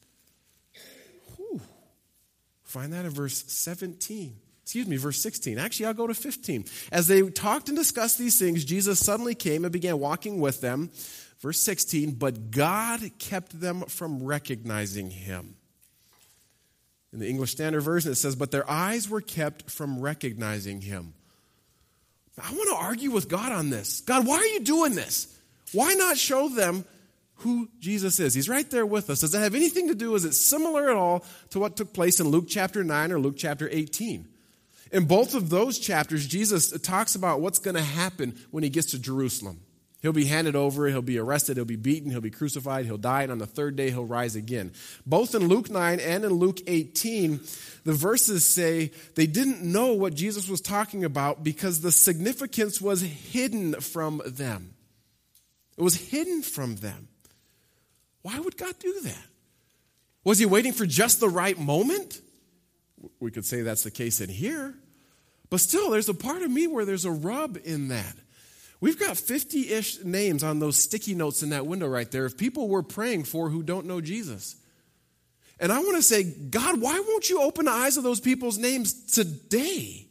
Find 2.77 2.93
that 2.93 3.05
in 3.05 3.11
verse 3.11 3.43
17. 3.47 4.35
Excuse 4.61 4.87
me, 4.87 4.97
verse 4.97 5.19
16. 5.19 5.57
Actually, 5.57 5.87
I'll 5.87 5.95
go 5.95 6.05
to 6.05 6.13
15. 6.13 6.65
As 6.91 7.07
they 7.07 7.27
talked 7.27 7.69
and 7.69 7.77
discussed 7.77 8.19
these 8.19 8.37
things, 8.37 8.63
Jesus 8.65 9.03
suddenly 9.03 9.33
came 9.33 9.65
and 9.65 9.73
began 9.73 9.97
walking 9.97 10.39
with 10.39 10.61
them. 10.61 10.91
Verse 11.39 11.59
16, 11.59 12.11
but 12.11 12.51
God 12.51 13.01
kept 13.17 13.59
them 13.59 13.81
from 13.81 14.21
recognizing 14.21 15.09
him. 15.09 15.55
In 17.11 17.17
the 17.17 17.27
English 17.27 17.49
Standard 17.49 17.81
Version, 17.81 18.11
it 18.11 18.15
says, 18.15 18.35
But 18.35 18.51
their 18.51 18.69
eyes 18.69 19.09
were 19.09 19.21
kept 19.21 19.71
from 19.71 19.99
recognizing 19.99 20.81
him. 20.81 21.15
I 22.39 22.51
want 22.53 22.69
to 22.69 22.75
argue 22.75 23.09
with 23.09 23.27
God 23.27 23.51
on 23.51 23.71
this. 23.71 24.01
God, 24.01 24.27
why 24.27 24.35
are 24.35 24.45
you 24.45 24.59
doing 24.59 24.93
this? 24.93 25.35
Why 25.71 25.95
not 25.95 26.15
show 26.15 26.47
them 26.47 26.85
who 27.37 27.69
Jesus 27.79 28.19
is? 28.19 28.33
He's 28.33 28.49
right 28.49 28.69
there 28.69 28.85
with 28.85 29.09
us. 29.09 29.21
Does 29.21 29.33
it 29.33 29.39
have 29.39 29.55
anything 29.55 29.87
to 29.89 29.95
do? 29.95 30.15
Is 30.15 30.25
it 30.25 30.33
similar 30.33 30.89
at 30.89 30.95
all 30.95 31.23
to 31.51 31.59
what 31.59 31.77
took 31.77 31.93
place 31.93 32.19
in 32.19 32.29
Luke 32.29 32.45
chapter 32.47 32.83
9 32.83 33.11
or 33.11 33.19
Luke 33.19 33.35
chapter 33.37 33.69
18? 33.71 34.27
In 34.91 35.05
both 35.05 35.35
of 35.35 35.49
those 35.49 35.79
chapters, 35.79 36.25
Jesus 36.25 36.71
talks 36.81 37.15
about 37.15 37.41
what's 37.41 37.59
going 37.59 37.75
to 37.75 37.81
happen 37.81 38.37
when 38.51 38.63
he 38.63 38.69
gets 38.69 38.91
to 38.91 38.99
Jerusalem. 38.99 39.59
He'll 40.01 40.13
be 40.13 40.25
handed 40.25 40.55
over, 40.55 40.87
he'll 40.87 41.01
be 41.01 41.17
arrested, 41.17 41.57
he'll 41.57 41.65
be 41.65 41.75
beaten, 41.75 42.11
he'll 42.11 42.21
be 42.21 42.29
crucified, 42.29 42.85
he'll 42.85 42.97
die, 42.97 43.23
and 43.23 43.31
on 43.31 43.39
the 43.39 43.47
third 43.47 43.75
day 43.75 43.89
he'll 43.89 44.05
rise 44.05 44.35
again. 44.35 44.71
Both 45.05 45.33
in 45.33 45.47
Luke 45.47 45.71
9 45.71 45.99
and 45.99 46.23
in 46.23 46.33
Luke 46.33 46.59
18, 46.67 47.39
the 47.83 47.93
verses 47.93 48.45
say 48.45 48.91
they 49.15 49.25
didn't 49.25 49.63
know 49.63 49.93
what 49.93 50.13
Jesus 50.13 50.47
was 50.47 50.61
talking 50.61 51.03
about 51.03 51.43
because 51.43 51.81
the 51.81 51.91
significance 51.91 52.79
was 52.79 53.01
hidden 53.01 53.73
from 53.81 54.21
them. 54.25 54.75
It 55.77 55.81
was 55.81 55.95
hidden 55.95 56.43
from 56.43 56.75
them. 56.75 57.07
Why 58.21 58.39
would 58.39 58.57
God 58.57 58.77
do 58.79 58.99
that? 59.01 59.25
Was 60.23 60.39
he 60.39 60.45
waiting 60.45 60.73
for 60.73 60.85
just 60.85 61.19
the 61.19 61.29
right 61.29 61.57
moment? 61.57 62.19
We 63.19 63.31
could 63.31 63.45
say 63.45 63.61
that's 63.61 63.83
the 63.83 63.91
case 63.91 64.19
in 64.19 64.29
here. 64.29 64.75
But 65.49 65.61
still, 65.61 65.89
there's 65.89 66.09
a 66.09 66.13
part 66.13 66.41
of 66.41 66.51
me 66.51 66.67
where 66.67 66.83
there's 66.83 67.05
a 67.05 67.11
rub 67.11 67.57
in 67.63 67.87
that. 67.87 68.15
We've 68.79 68.99
got 68.99 69.17
50 69.17 69.71
ish 69.71 70.03
names 70.03 70.43
on 70.43 70.59
those 70.59 70.77
sticky 70.77 71.15
notes 71.15 71.41
in 71.41 71.49
that 71.49 71.65
window 71.65 71.87
right 71.87 72.09
there 72.11 72.25
of 72.25 72.37
people 72.37 72.67
we're 72.67 72.83
praying 72.83 73.23
for 73.23 73.49
who 73.49 73.63
don't 73.63 73.85
know 73.85 74.01
Jesus. 74.01 74.55
And 75.59 75.71
I 75.71 75.79
want 75.79 75.95
to 75.95 76.03
say, 76.03 76.23
God, 76.23 76.79
why 76.79 76.99
won't 76.99 77.29
you 77.29 77.41
open 77.41 77.65
the 77.65 77.71
eyes 77.71 77.97
of 77.97 78.03
those 78.03 78.19
people's 78.19 78.57
names 78.57 78.93
today? 79.11 80.05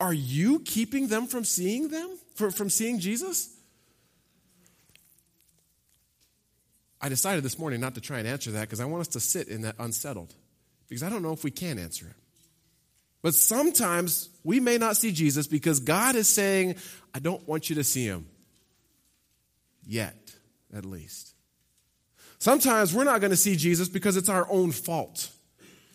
Are 0.00 0.12
you 0.12 0.60
keeping 0.60 1.08
them 1.08 1.26
from 1.26 1.44
seeing 1.44 1.88
them, 1.88 2.10
from 2.34 2.68
seeing 2.68 2.98
Jesus? 2.98 3.54
I 7.00 7.08
decided 7.08 7.44
this 7.44 7.58
morning 7.58 7.80
not 7.80 7.94
to 7.94 8.00
try 8.00 8.18
and 8.18 8.26
answer 8.26 8.50
that 8.52 8.62
because 8.62 8.80
I 8.80 8.84
want 8.84 9.02
us 9.02 9.08
to 9.08 9.20
sit 9.20 9.48
in 9.48 9.62
that 9.62 9.76
unsettled 9.78 10.34
because 10.88 11.02
I 11.02 11.10
don't 11.10 11.22
know 11.22 11.32
if 11.32 11.44
we 11.44 11.50
can 11.50 11.78
answer 11.78 12.06
it. 12.06 12.16
But 13.22 13.34
sometimes 13.34 14.28
we 14.44 14.60
may 14.60 14.78
not 14.78 14.96
see 14.96 15.12
Jesus 15.12 15.46
because 15.46 15.80
God 15.80 16.14
is 16.14 16.28
saying, 16.28 16.76
I 17.14 17.18
don't 17.18 17.46
want 17.48 17.68
you 17.68 17.76
to 17.76 17.84
see 17.84 18.04
him. 18.04 18.26
Yet, 19.86 20.16
at 20.74 20.84
least. 20.84 21.34
Sometimes 22.38 22.94
we're 22.94 23.04
not 23.04 23.20
going 23.20 23.30
to 23.30 23.36
see 23.36 23.56
Jesus 23.56 23.88
because 23.88 24.16
it's 24.16 24.28
our 24.28 24.46
own 24.50 24.70
fault. 24.70 25.30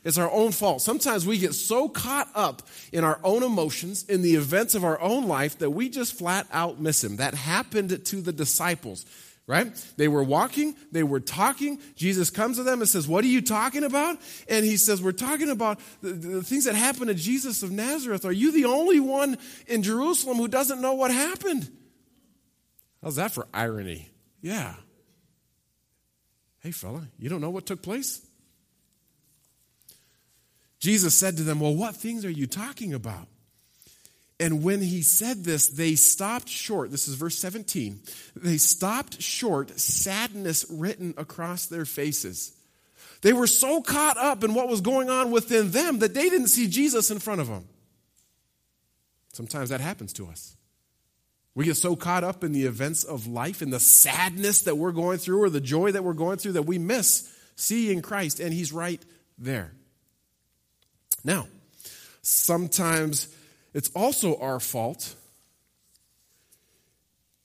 It's 0.03 0.17
our 0.17 0.29
own 0.29 0.51
fault. 0.51 0.81
Sometimes 0.81 1.25
we 1.25 1.37
get 1.37 1.53
so 1.53 1.87
caught 1.87 2.27
up 2.35 2.63
in 2.91 3.05
our 3.05 3.19
own 3.23 3.41
emotions, 3.41 4.03
in 4.03 4.21
the 4.21 4.35
events 4.35 4.75
of 4.75 4.83
our 4.83 4.99
own 4.99 5.27
life, 5.27 5.59
that 5.59 5.69
we 5.69 5.87
just 5.87 6.17
flat 6.17 6.45
out 6.51 6.81
miss 6.81 7.01
him. 7.01 7.17
That 7.17 7.33
happened 7.33 8.05
to 8.05 8.21
the 8.21 8.33
disciples 8.33 9.05
right? 9.47 9.73
They 9.97 10.07
were 10.07 10.23
walking, 10.23 10.75
they 10.91 11.03
were 11.03 11.19
talking. 11.19 11.79
Jesus 11.95 12.29
comes 12.29 12.57
to 12.57 12.63
them 12.63 12.81
and 12.81 12.89
says, 12.89 13.07
What 13.07 13.23
are 13.23 13.27
you 13.27 13.41
talking 13.41 13.83
about? 13.83 14.17
And 14.47 14.65
he 14.65 14.77
says, 14.77 15.01
We're 15.01 15.11
talking 15.11 15.49
about 15.49 15.79
the, 16.01 16.13
the, 16.13 16.43
things 16.43 16.65
that 16.65 16.75
happened 16.75 17.07
to 17.07 17.13
Jesus 17.13 17.63
of 17.63 17.71
Nazareth. 17.71 18.25
Are 18.25 18.31
you 18.31 18.51
the 18.51 18.65
only 18.65 18.99
one 18.99 19.37
in 19.67 19.83
Jerusalem 19.83 20.37
who 20.37 20.47
doesn't 20.47 20.81
know 20.81 20.93
what 20.93 21.11
happened? 21.11 21.69
How's 23.01 23.17
that 23.17 23.31
for 23.31 23.47
irony? 23.53 24.09
Yeah. 24.41 24.75
Hey, 26.59 26.71
fella, 26.71 27.07
you 27.19 27.29
don't 27.29 27.41
know 27.41 27.49
what 27.49 27.65
took 27.65 27.81
place? 27.81 28.25
Jesus 30.79 31.15
said 31.15 31.37
to 31.37 31.43
them, 31.43 31.59
Well, 31.59 31.75
what 31.75 31.95
things 31.95 32.23
are 32.23 32.29
you 32.29 32.47
talking 32.47 32.93
about? 32.93 33.27
And 34.39 34.63
when 34.63 34.81
he 34.81 35.01
said 35.01 35.43
this, 35.43 35.67
they 35.67 35.95
stopped 35.95 36.49
short. 36.49 36.91
This 36.91 37.07
is 37.07 37.15
verse 37.15 37.37
17. 37.37 37.99
They 38.35 38.57
stopped 38.57 39.21
short, 39.21 39.79
sadness 39.79 40.65
written 40.69 41.13
across 41.17 41.67
their 41.67 41.85
faces. 41.85 42.53
They 43.21 43.31
were 43.31 43.47
so 43.47 43.81
caught 43.81 44.17
up 44.17 44.43
in 44.43 44.53
what 44.53 44.67
was 44.67 44.81
going 44.81 45.09
on 45.09 45.31
within 45.31 45.71
them 45.71 45.99
that 45.99 46.13
they 46.13 46.29
didn't 46.29 46.47
see 46.47 46.67
Jesus 46.67 47.09
in 47.09 47.19
front 47.19 47.41
of 47.41 47.47
them. 47.47 47.67
Sometimes 49.31 49.69
that 49.69 49.81
happens 49.81 50.13
to 50.13 50.27
us. 50.27 50.55
We 51.55 51.65
get 51.65 51.77
so 51.77 51.95
caught 51.95 52.23
up 52.23 52.43
in 52.43 52.51
the 52.51 52.65
events 52.65 53.03
of 53.03 53.27
life, 53.27 53.61
in 53.61 53.69
the 53.69 53.79
sadness 53.79 54.63
that 54.63 54.77
we're 54.77 54.91
going 54.91 55.19
through 55.19 55.43
or 55.43 55.49
the 55.49 55.61
joy 55.61 55.91
that 55.91 56.03
we're 56.03 56.13
going 56.13 56.37
through, 56.37 56.53
that 56.53 56.63
we 56.63 56.79
miss 56.79 57.31
seeing 57.55 58.01
Christ, 58.01 58.39
and 58.39 58.51
He's 58.51 58.73
right 58.73 59.01
there. 59.37 59.71
Now, 61.23 61.47
sometimes 62.21 63.27
it's 63.73 63.89
also 63.95 64.37
our 64.39 64.59
fault 64.59 65.15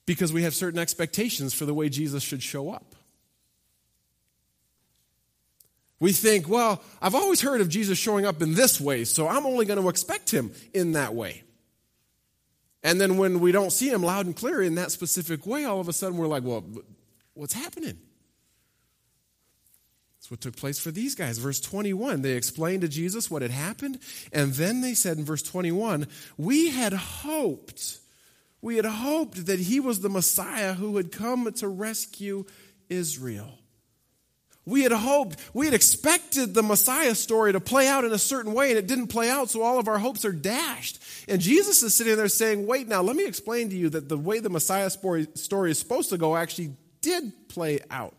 because 0.05 0.33
we 0.33 0.43
have 0.43 0.55
certain 0.55 0.79
expectations 0.79 1.53
for 1.53 1.65
the 1.65 1.73
way 1.73 1.89
Jesus 1.89 2.23
should 2.23 2.41
show 2.41 2.71
up. 2.71 2.95
We 5.99 6.13
think, 6.13 6.47
well, 6.47 6.81
I've 7.01 7.15
always 7.15 7.41
heard 7.41 7.61
of 7.61 7.69
Jesus 7.69 7.97
showing 7.97 8.25
up 8.25 8.41
in 8.41 8.53
this 8.53 8.79
way, 8.79 9.03
so 9.03 9.27
I'm 9.27 9.45
only 9.45 9.65
going 9.65 9.81
to 9.81 9.89
expect 9.89 10.31
him 10.31 10.51
in 10.73 10.93
that 10.93 11.13
way. 11.13 11.43
And 12.83 13.01
then 13.01 13.17
when 13.17 13.41
we 13.41 13.51
don't 13.51 13.71
see 13.71 13.89
him 13.89 14.01
loud 14.01 14.25
and 14.25 14.35
clear 14.35 14.61
in 14.61 14.75
that 14.75 14.91
specific 14.91 15.45
way, 15.45 15.65
all 15.65 15.81
of 15.81 15.89
a 15.89 15.93
sudden 15.93 16.17
we're 16.17 16.27
like, 16.27 16.43
well, 16.43 16.63
what's 17.33 17.53
happening? 17.53 17.99
What 20.29 20.41
took 20.41 20.55
place 20.55 20.79
for 20.79 20.91
these 20.91 21.15
guys. 21.15 21.39
Verse 21.39 21.59
21, 21.59 22.21
they 22.21 22.33
explained 22.33 22.81
to 22.81 22.87
Jesus 22.87 23.31
what 23.31 23.41
had 23.41 23.51
happened, 23.51 23.99
and 24.31 24.53
then 24.53 24.81
they 24.81 24.93
said 24.93 25.17
in 25.17 25.25
verse 25.25 25.41
21, 25.41 26.07
we 26.37 26.69
had 26.69 26.93
hoped, 26.93 27.99
we 28.61 28.75
had 28.75 28.85
hoped 28.85 29.47
that 29.47 29.59
he 29.59 29.79
was 29.79 30.01
the 30.01 30.09
Messiah 30.09 30.73
who 30.73 30.97
had 30.97 31.11
come 31.11 31.51
to 31.51 31.67
rescue 31.67 32.45
Israel. 32.89 33.59
We 34.65 34.83
had 34.83 34.91
hoped, 34.91 35.39
we 35.53 35.65
had 35.65 35.73
expected 35.73 36.53
the 36.53 36.61
Messiah 36.61 37.15
story 37.15 37.53
to 37.53 37.59
play 37.59 37.87
out 37.87 38.05
in 38.05 38.11
a 38.11 38.19
certain 38.19 38.53
way, 38.53 38.69
and 38.69 38.77
it 38.77 38.85
didn't 38.85 39.07
play 39.07 39.27
out, 39.27 39.49
so 39.49 39.63
all 39.63 39.79
of 39.79 39.87
our 39.87 39.97
hopes 39.97 40.25
are 40.25 40.31
dashed. 40.31 41.01
And 41.27 41.41
Jesus 41.41 41.81
is 41.81 41.95
sitting 41.95 42.15
there 42.15 42.27
saying, 42.27 42.67
Wait, 42.67 42.87
now, 42.87 43.01
let 43.01 43.15
me 43.15 43.25
explain 43.25 43.69
to 43.69 43.75
you 43.75 43.89
that 43.89 44.09
the 44.09 44.17
way 44.17 44.39
the 44.39 44.49
Messiah 44.49 44.91
story 44.91 45.25
is 45.71 45.79
supposed 45.79 46.09
to 46.11 46.19
go 46.19 46.35
actually 46.35 46.75
did 47.01 47.49
play 47.49 47.79
out. 47.89 48.18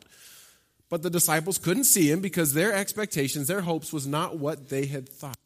But 0.90 1.03
the 1.03 1.11
disciples 1.11 1.57
couldn't 1.57 1.85
see 1.85 2.11
him 2.11 2.20
because 2.20 2.53
their 2.53 2.74
expectations, 2.74 3.46
their 3.46 3.62
hopes, 3.62 3.92
was 3.92 4.07
not 4.07 4.38
what 4.38 4.68
they 4.68 4.87
had 4.87 5.09
thought. 5.09 5.38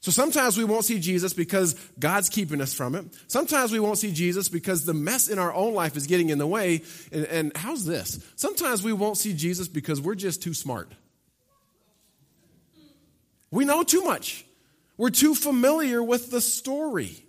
So 0.00 0.10
sometimes 0.10 0.56
we 0.56 0.64
won't 0.64 0.84
see 0.84 0.98
Jesus 0.98 1.32
because 1.32 1.74
God's 1.98 2.28
keeping 2.28 2.60
us 2.60 2.72
from 2.72 2.94
it. 2.94 3.04
Sometimes 3.28 3.70
we 3.70 3.78
won't 3.78 3.98
see 3.98 4.12
Jesus 4.12 4.48
because 4.48 4.84
the 4.84 4.94
mess 4.94 5.28
in 5.28 5.38
our 5.38 5.52
own 5.52 5.74
life 5.74 5.96
is 5.96 6.06
getting 6.06 6.30
in 6.30 6.38
the 6.38 6.46
way. 6.46 6.82
And, 7.12 7.26
and 7.26 7.56
how's 7.56 7.84
this? 7.84 8.18
Sometimes 8.34 8.82
we 8.82 8.94
won't 8.94 9.18
see 9.18 9.34
Jesus 9.34 9.68
because 9.68 10.00
we're 10.00 10.14
just 10.14 10.42
too 10.42 10.54
smart. 10.54 10.90
We 13.50 13.64
know 13.64 13.82
too 13.82 14.02
much. 14.02 14.46
We're 14.96 15.10
too 15.10 15.34
familiar 15.34 16.02
with 16.02 16.30
the 16.30 16.40
story. 16.40 17.24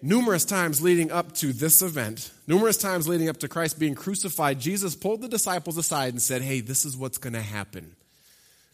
Numerous 0.00 0.44
times 0.44 0.80
leading 0.80 1.10
up 1.10 1.32
to 1.34 1.52
this 1.52 1.82
event, 1.82 2.30
numerous 2.46 2.76
times 2.76 3.08
leading 3.08 3.28
up 3.28 3.38
to 3.38 3.48
Christ 3.48 3.80
being 3.80 3.96
crucified, 3.96 4.60
Jesus 4.60 4.94
pulled 4.94 5.22
the 5.22 5.28
disciples 5.28 5.76
aside 5.76 6.12
and 6.12 6.22
said, 6.22 6.42
Hey, 6.42 6.60
this 6.60 6.84
is 6.84 6.96
what's 6.96 7.18
going 7.18 7.32
to 7.32 7.42
happen. 7.42 7.96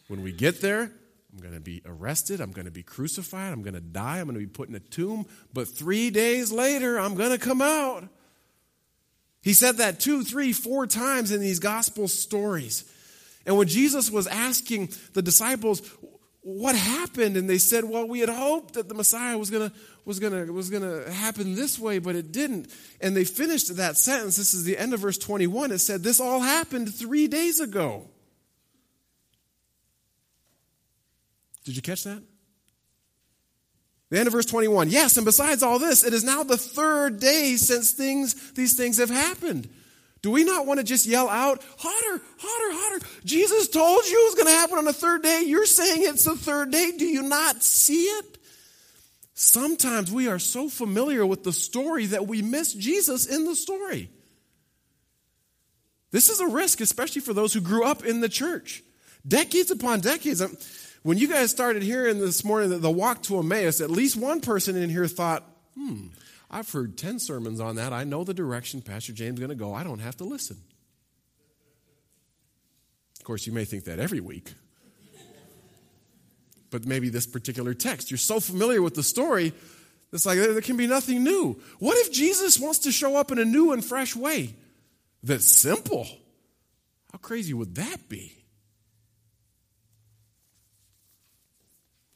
When 0.08 0.22
we 0.22 0.32
get 0.32 0.60
there, 0.60 0.92
I'm 1.32 1.40
going 1.40 1.54
to 1.54 1.60
be 1.60 1.82
arrested. 1.86 2.40
I'm 2.40 2.52
going 2.52 2.66
to 2.66 2.70
be 2.70 2.82
crucified. 2.82 3.52
I'm 3.52 3.62
going 3.62 3.74
to 3.74 3.80
die. 3.80 4.18
I'm 4.18 4.26
going 4.26 4.34
to 4.34 4.40
be 4.40 4.46
put 4.46 4.68
in 4.68 4.74
a 4.74 4.80
tomb. 4.80 5.26
But 5.52 5.66
three 5.66 6.10
days 6.10 6.52
later, 6.52 6.98
I'm 6.98 7.14
going 7.14 7.32
to 7.32 7.38
come 7.38 7.62
out. 7.62 8.06
He 9.42 9.52
said 9.52 9.78
that 9.78 10.00
two, 10.00 10.22
three, 10.24 10.52
four 10.52 10.86
times 10.86 11.30
in 11.30 11.40
these 11.40 11.58
gospel 11.58 12.06
stories. 12.06 12.90
And 13.46 13.56
when 13.56 13.66
Jesus 13.66 14.10
was 14.10 14.26
asking 14.26 14.90
the 15.12 15.22
disciples, 15.22 15.82
what 16.42 16.76
happened? 16.76 17.36
And 17.36 17.48
they 17.48 17.58
said, 17.58 17.84
well, 17.84 18.06
we 18.06 18.20
had 18.20 18.28
hoped 18.28 18.74
that 18.74 18.88
the 18.88 18.94
Messiah 18.94 19.36
was 19.36 19.50
going 19.50 19.70
to 19.70 19.76
was 20.04 20.20
going 20.20 20.32
to 20.32 20.52
was 20.52 20.70
going 20.70 20.82
to 20.82 21.10
happen 21.10 21.54
this 21.54 21.78
way, 21.78 21.98
but 21.98 22.14
it 22.14 22.32
didn't. 22.32 22.70
And 23.00 23.16
they 23.16 23.24
finished 23.24 23.74
that 23.76 23.96
sentence. 23.96 24.36
This 24.36 24.54
is 24.54 24.64
the 24.64 24.76
end 24.76 24.94
of 24.94 25.00
verse 25.00 25.18
21. 25.18 25.72
It 25.72 25.78
said, 25.78 26.02
this 26.02 26.20
all 26.20 26.40
happened 26.40 26.94
three 26.94 27.26
days 27.26 27.60
ago. 27.60 28.08
Did 31.64 31.76
you 31.76 31.82
catch 31.82 32.04
that? 32.04 32.22
The 34.10 34.18
end 34.18 34.26
of 34.26 34.32
verse 34.32 34.46
21. 34.46 34.90
Yes, 34.90 35.16
and 35.16 35.24
besides 35.24 35.62
all 35.62 35.78
this, 35.78 36.04
it 36.04 36.12
is 36.12 36.22
now 36.22 36.44
the 36.44 36.58
third 36.58 37.18
day 37.18 37.56
since 37.56 37.92
things, 37.92 38.52
these 38.52 38.76
things 38.76 38.98
have 38.98 39.10
happened. 39.10 39.68
Do 40.20 40.30
we 40.30 40.44
not 40.44 40.66
want 40.66 40.78
to 40.78 40.84
just 40.84 41.04
yell 41.04 41.28
out, 41.28 41.62
hotter, 41.78 42.22
hotter, 42.38 42.70
hotter? 42.72 43.06
Jesus 43.24 43.68
told 43.68 44.06
you 44.06 44.22
it 44.22 44.24
was 44.26 44.34
going 44.34 44.46
to 44.46 44.58
happen 44.60 44.78
on 44.78 44.84
the 44.84 44.92
third 44.92 45.22
day. 45.22 45.42
You're 45.46 45.66
saying 45.66 46.02
it's 46.02 46.24
the 46.24 46.36
third 46.36 46.70
day. 46.70 46.92
Do 46.96 47.04
you 47.04 47.22
not 47.22 47.62
see 47.62 48.04
it? 48.04 48.38
Sometimes 49.34 50.12
we 50.12 50.28
are 50.28 50.38
so 50.38 50.68
familiar 50.68 51.26
with 51.26 51.42
the 51.42 51.52
story 51.52 52.06
that 52.06 52.28
we 52.28 52.40
miss 52.40 52.72
Jesus 52.72 53.26
in 53.26 53.44
the 53.44 53.56
story. 53.56 54.08
This 56.12 56.30
is 56.30 56.38
a 56.38 56.46
risk, 56.46 56.80
especially 56.80 57.20
for 57.20 57.34
those 57.34 57.52
who 57.52 57.60
grew 57.60 57.84
up 57.84 58.04
in 58.04 58.20
the 58.20 58.28
church. 58.28 58.84
Decades 59.26 59.72
upon 59.72 60.00
decades. 60.00 60.40
When 61.02 61.18
you 61.18 61.26
guys 61.26 61.50
started 61.50 61.82
hearing 61.82 62.20
this 62.20 62.44
morning 62.44 62.80
the 62.80 62.90
walk 62.90 63.24
to 63.24 63.38
Emmaus, 63.38 63.80
at 63.80 63.90
least 63.90 64.16
one 64.16 64.40
person 64.40 64.76
in 64.76 64.88
here 64.88 65.08
thought, 65.08 65.42
hmm, 65.74 66.06
I've 66.48 66.70
heard 66.70 66.96
10 66.96 67.18
sermons 67.18 67.58
on 67.58 67.74
that. 67.76 67.92
I 67.92 68.04
know 68.04 68.22
the 68.22 68.34
direction 68.34 68.82
Pastor 68.82 69.12
James 69.12 69.34
is 69.34 69.40
going 69.40 69.48
to 69.48 69.56
go. 69.56 69.74
I 69.74 69.82
don't 69.82 69.98
have 69.98 70.16
to 70.18 70.24
listen. 70.24 70.58
Of 73.18 73.24
course, 73.24 73.48
you 73.48 73.52
may 73.52 73.64
think 73.64 73.84
that 73.84 73.98
every 73.98 74.20
week. 74.20 74.52
But 76.74 76.86
maybe 76.86 77.08
this 77.08 77.24
particular 77.24 77.72
text, 77.72 78.10
you're 78.10 78.18
so 78.18 78.40
familiar 78.40 78.82
with 78.82 78.96
the 78.96 79.04
story, 79.04 79.52
it's 80.12 80.26
like 80.26 80.38
there 80.38 80.60
can 80.60 80.76
be 80.76 80.88
nothing 80.88 81.22
new. 81.22 81.62
What 81.78 81.96
if 81.98 82.10
Jesus 82.10 82.58
wants 82.58 82.80
to 82.80 82.90
show 82.90 83.16
up 83.16 83.30
in 83.30 83.38
a 83.38 83.44
new 83.44 83.70
and 83.70 83.84
fresh 83.84 84.16
way 84.16 84.56
that's 85.22 85.46
simple? 85.46 86.04
How 87.12 87.18
crazy 87.18 87.54
would 87.54 87.76
that 87.76 88.08
be? 88.08 88.43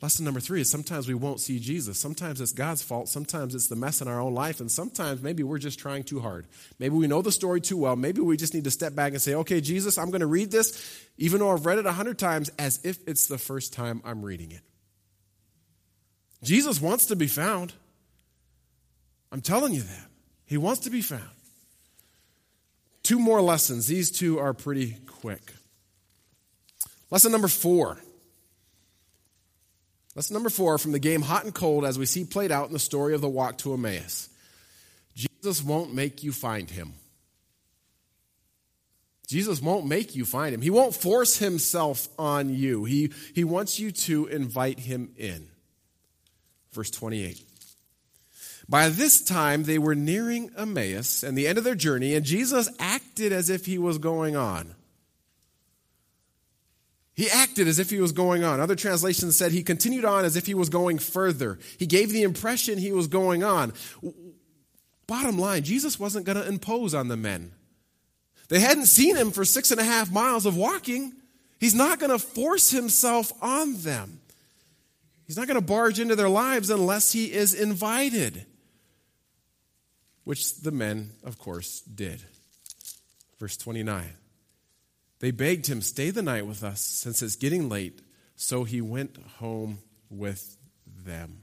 Lesson 0.00 0.24
number 0.24 0.38
three 0.38 0.60
is 0.60 0.70
sometimes 0.70 1.08
we 1.08 1.14
won't 1.14 1.40
see 1.40 1.58
Jesus. 1.58 1.98
Sometimes 1.98 2.40
it's 2.40 2.52
God's 2.52 2.82
fault. 2.82 3.08
Sometimes 3.08 3.52
it's 3.56 3.66
the 3.66 3.74
mess 3.74 4.00
in 4.00 4.06
our 4.06 4.20
own 4.20 4.32
life. 4.32 4.60
And 4.60 4.70
sometimes 4.70 5.22
maybe 5.22 5.42
we're 5.42 5.58
just 5.58 5.80
trying 5.80 6.04
too 6.04 6.20
hard. 6.20 6.46
Maybe 6.78 6.94
we 6.94 7.08
know 7.08 7.20
the 7.20 7.32
story 7.32 7.60
too 7.60 7.76
well. 7.76 7.96
Maybe 7.96 8.20
we 8.20 8.36
just 8.36 8.54
need 8.54 8.64
to 8.64 8.70
step 8.70 8.94
back 8.94 9.12
and 9.12 9.20
say, 9.20 9.34
okay, 9.34 9.60
Jesus, 9.60 9.98
I'm 9.98 10.10
going 10.10 10.20
to 10.20 10.26
read 10.26 10.52
this, 10.52 11.04
even 11.16 11.40
though 11.40 11.50
I've 11.50 11.66
read 11.66 11.78
it 11.78 11.86
a 11.86 11.92
hundred 11.92 12.16
times, 12.16 12.48
as 12.60 12.78
if 12.84 12.98
it's 13.08 13.26
the 13.26 13.38
first 13.38 13.72
time 13.72 14.00
I'm 14.04 14.22
reading 14.22 14.52
it. 14.52 14.60
Jesus 16.44 16.80
wants 16.80 17.06
to 17.06 17.16
be 17.16 17.26
found. 17.26 17.72
I'm 19.32 19.40
telling 19.40 19.74
you 19.74 19.82
that. 19.82 20.06
He 20.46 20.58
wants 20.58 20.82
to 20.82 20.90
be 20.90 21.02
found. 21.02 21.28
Two 23.02 23.18
more 23.18 23.42
lessons. 23.42 23.88
These 23.88 24.12
two 24.12 24.38
are 24.38 24.54
pretty 24.54 24.96
quick. 25.06 25.54
Lesson 27.10 27.32
number 27.32 27.48
four 27.48 27.98
Lesson 30.18 30.34
number 30.34 30.50
four 30.50 30.78
from 30.78 30.90
the 30.90 30.98
game 30.98 31.22
Hot 31.22 31.44
and 31.44 31.54
Cold, 31.54 31.84
as 31.84 31.96
we 31.96 32.04
see 32.04 32.24
played 32.24 32.50
out 32.50 32.66
in 32.66 32.72
the 32.72 32.80
story 32.80 33.14
of 33.14 33.20
the 33.20 33.28
walk 33.28 33.56
to 33.58 33.72
Emmaus 33.72 34.28
Jesus 35.14 35.62
won't 35.62 35.94
make 35.94 36.24
you 36.24 36.32
find 36.32 36.68
him. 36.68 36.94
Jesus 39.28 39.62
won't 39.62 39.86
make 39.86 40.16
you 40.16 40.24
find 40.24 40.52
him. 40.52 40.60
He 40.60 40.70
won't 40.70 40.92
force 40.92 41.36
himself 41.36 42.08
on 42.18 42.52
you. 42.52 42.84
He, 42.84 43.12
he 43.32 43.44
wants 43.44 43.78
you 43.78 43.92
to 43.92 44.26
invite 44.26 44.80
him 44.80 45.12
in. 45.16 45.46
Verse 46.72 46.90
28. 46.90 47.40
By 48.68 48.88
this 48.88 49.22
time, 49.22 49.62
they 49.62 49.78
were 49.78 49.94
nearing 49.94 50.50
Emmaus 50.58 51.22
and 51.22 51.38
the 51.38 51.46
end 51.46 51.58
of 51.58 51.64
their 51.64 51.76
journey, 51.76 52.16
and 52.16 52.26
Jesus 52.26 52.68
acted 52.80 53.30
as 53.30 53.50
if 53.50 53.66
he 53.66 53.78
was 53.78 53.98
going 53.98 54.34
on. 54.34 54.74
He 57.18 57.28
acted 57.28 57.66
as 57.66 57.80
if 57.80 57.90
he 57.90 58.00
was 58.00 58.12
going 58.12 58.44
on. 58.44 58.60
Other 58.60 58.76
translations 58.76 59.36
said 59.36 59.50
he 59.50 59.64
continued 59.64 60.04
on 60.04 60.24
as 60.24 60.36
if 60.36 60.46
he 60.46 60.54
was 60.54 60.68
going 60.68 61.00
further. 61.00 61.58
He 61.76 61.84
gave 61.84 62.10
the 62.10 62.22
impression 62.22 62.78
he 62.78 62.92
was 62.92 63.08
going 63.08 63.42
on. 63.42 63.72
Bottom 65.08 65.36
line, 65.36 65.64
Jesus 65.64 65.98
wasn't 65.98 66.26
going 66.26 66.38
to 66.40 66.46
impose 66.46 66.94
on 66.94 67.08
the 67.08 67.16
men. 67.16 67.50
They 68.48 68.60
hadn't 68.60 68.86
seen 68.86 69.16
him 69.16 69.32
for 69.32 69.44
six 69.44 69.72
and 69.72 69.80
a 69.80 69.84
half 69.84 70.12
miles 70.12 70.46
of 70.46 70.56
walking. 70.56 71.12
He's 71.58 71.74
not 71.74 71.98
going 71.98 72.12
to 72.12 72.20
force 72.20 72.70
himself 72.70 73.32
on 73.42 73.74
them. 73.78 74.20
He's 75.26 75.36
not 75.36 75.48
going 75.48 75.60
to 75.60 75.66
barge 75.66 75.98
into 75.98 76.14
their 76.14 76.28
lives 76.28 76.70
unless 76.70 77.10
he 77.10 77.32
is 77.32 77.52
invited, 77.52 78.46
which 80.22 80.60
the 80.60 80.70
men, 80.70 81.10
of 81.24 81.36
course, 81.36 81.80
did. 81.80 82.22
Verse 83.40 83.56
29. 83.56 84.04
They 85.20 85.30
begged 85.30 85.66
him, 85.66 85.82
Stay 85.82 86.10
the 86.10 86.22
night 86.22 86.46
with 86.46 86.62
us, 86.62 86.80
since 86.80 87.22
it's 87.22 87.36
getting 87.36 87.68
late. 87.68 88.00
So 88.36 88.64
he 88.64 88.80
went 88.80 89.16
home 89.38 89.78
with 90.10 90.56
them. 91.04 91.42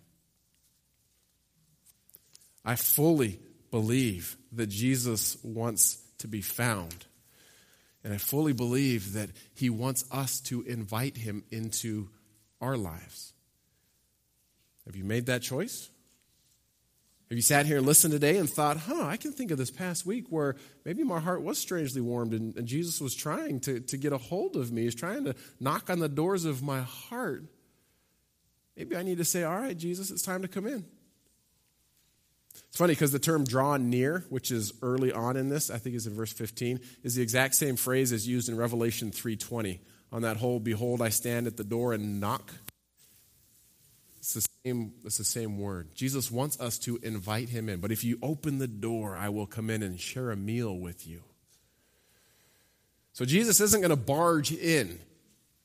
I 2.64 2.76
fully 2.76 3.40
believe 3.70 4.38
that 4.54 4.68
Jesus 4.68 5.38
wants 5.44 6.02
to 6.20 6.28
be 6.28 6.42
found. 6.42 7.06
And 8.04 8.14
I 8.14 8.18
fully 8.18 8.54
believe 8.54 9.14
that 9.14 9.32
he 9.54 9.70
wants 9.70 10.06
us 10.12 10.40
to 10.42 10.62
invite 10.62 11.18
him 11.18 11.44
into 11.52 12.10
our 12.62 12.78
lives. 12.78 13.34
Have 14.86 14.96
you 14.96 15.04
made 15.04 15.26
that 15.26 15.42
choice? 15.42 15.90
Have 17.30 17.38
you 17.38 17.42
sat 17.42 17.66
here 17.66 17.78
and 17.78 17.86
listened 17.88 18.12
today 18.14 18.38
and 18.38 18.48
thought, 18.48 18.78
huh, 18.78 19.04
I 19.04 19.18
can 19.18 19.32
think 19.32 19.50
of 19.50 19.58
this 19.58 19.72
past 19.72 20.06
week 20.06 20.26
where 20.30 20.56
maybe 20.84 21.04
my 21.04 21.20
heart 21.20 21.42
was 21.42 21.58
strangely 21.58 22.02
warmed 22.02 22.34
and, 22.34 22.56
and 22.56 22.68
Jesus 22.68 23.02
was 23.02 23.16
trying 23.16 23.60
to, 23.62 23.80
to 23.80 23.98
get 23.98 24.14
a 24.14 24.18
hold 24.18 24.56
of 24.56 24.72
me. 24.72 24.84
He's 24.84 24.94
trying 24.94 25.26
to 25.26 25.36
knock 25.60 25.90
on 25.90 26.00
the 26.00 26.10
doors 26.10 26.46
of 26.46 26.62
my 26.62 26.82
heart. 26.82 27.46
Maybe 28.78 28.96
I 28.96 29.02
need 29.02 29.18
to 29.18 29.26
say, 29.26 29.44
all 29.44 29.58
right, 29.58 29.76
Jesus, 29.76 30.12
it's 30.12 30.22
time 30.22 30.44
to 30.44 30.48
come 30.48 30.68
in. 30.68 30.86
It's 32.68 32.78
funny 32.78 32.94
because 32.94 33.12
the 33.12 33.20
term 33.20 33.44
draw 33.44 33.78
near, 33.78 34.26
which 34.30 34.52
is 34.52 34.74
early 34.82 35.12
on 35.12 35.36
in 35.36 35.50
this, 35.50 35.72
I 35.72 35.78
think 35.78 35.96
is 35.96 36.06
in 36.08 36.14
verse 36.14 36.32
15, 36.32 36.80
is 37.04 37.16
the 37.16 37.24
exact 37.24 37.56
same 37.56 37.76
phrase 37.76 38.12
as 38.12 38.28
used 38.28 38.50
in 38.50 38.58
Revelation 38.58 39.12
3:20 39.12 39.80
on 40.12 40.22
that 40.22 40.38
whole 40.38 40.60
behold 40.60 41.02
I 41.02 41.10
stand 41.10 41.48
at 41.48 41.58
the 41.58 41.64
door 41.64 41.94
and 41.94 42.20
knock. 42.20 42.54
It's 44.26 44.34
the 44.34 44.48
same 44.66 44.94
it's 45.04 45.20
the 45.20 45.24
same 45.24 45.60
word. 45.60 45.94
Jesus 45.94 46.32
wants 46.32 46.60
us 46.60 46.80
to 46.80 46.98
invite 47.04 47.50
him 47.50 47.70
in, 47.70 47.80
but 47.80 47.92
if 47.92 48.04
you 48.04 48.18
open 48.24 48.58
the 48.58 48.68
door, 48.68 49.16
I 49.16 49.30
will 49.30 49.46
come 49.46 49.70
in 49.70 49.84
and 49.84 50.00
share 50.00 50.32
a 50.32 50.36
meal 50.36 50.76
with 50.76 51.06
you. 51.06 51.22
So 53.14 53.24
Jesus 53.24 53.62
isn't 53.62 53.82
going 53.82 53.92
to 53.92 53.96
barge 53.96 54.52
in. 54.52 54.98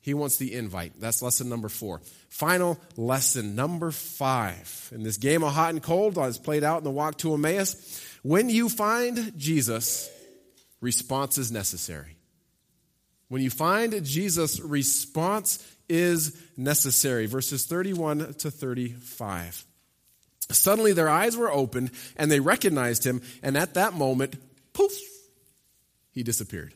He 0.03 0.12
wants 0.12 0.37
the 0.37 0.55
invite. 0.55 0.92
That's 1.01 1.23
lesson 1.23 1.49
number 1.49 1.70
four. 1.70 2.03
Final 2.29 2.79
lesson 2.99 3.55
number 3.55 3.90
five. 3.90 4.90
In 4.94 5.05
this 5.05 5.16
game 5.16 5.42
of 5.42 5.55
hot 5.55 5.70
and 5.70 5.83
cold, 5.83 6.18
as 6.18 6.37
played 6.37 6.62
out 6.62 6.79
in 6.79 6.85
the 6.85 6.90
walk 6.90 7.16
to 7.18 7.33
Emmaus, 7.33 8.05
when 8.23 8.51
you 8.51 8.68
find 8.68 9.33
Jesus, 9.38 10.11
response 10.83 11.38
is 11.38 11.51
necessary. 11.51 12.18
When 13.29 13.40
you 13.40 13.49
find 13.49 14.05
Jesus, 14.05 14.61
response 14.61 15.64
is 15.90 16.40
necessary. 16.57 17.26
Verses 17.26 17.66
31 17.66 18.35
to 18.35 18.50
35. 18.50 19.64
Suddenly 20.50 20.92
their 20.92 21.09
eyes 21.09 21.37
were 21.37 21.50
opened 21.50 21.90
and 22.16 22.31
they 22.31 22.40
recognized 22.40 23.05
him, 23.05 23.22
and 23.42 23.57
at 23.57 23.74
that 23.74 23.94
moment, 23.94 24.37
poof, 24.72 24.92
he 26.12 26.22
disappeared. 26.22 26.74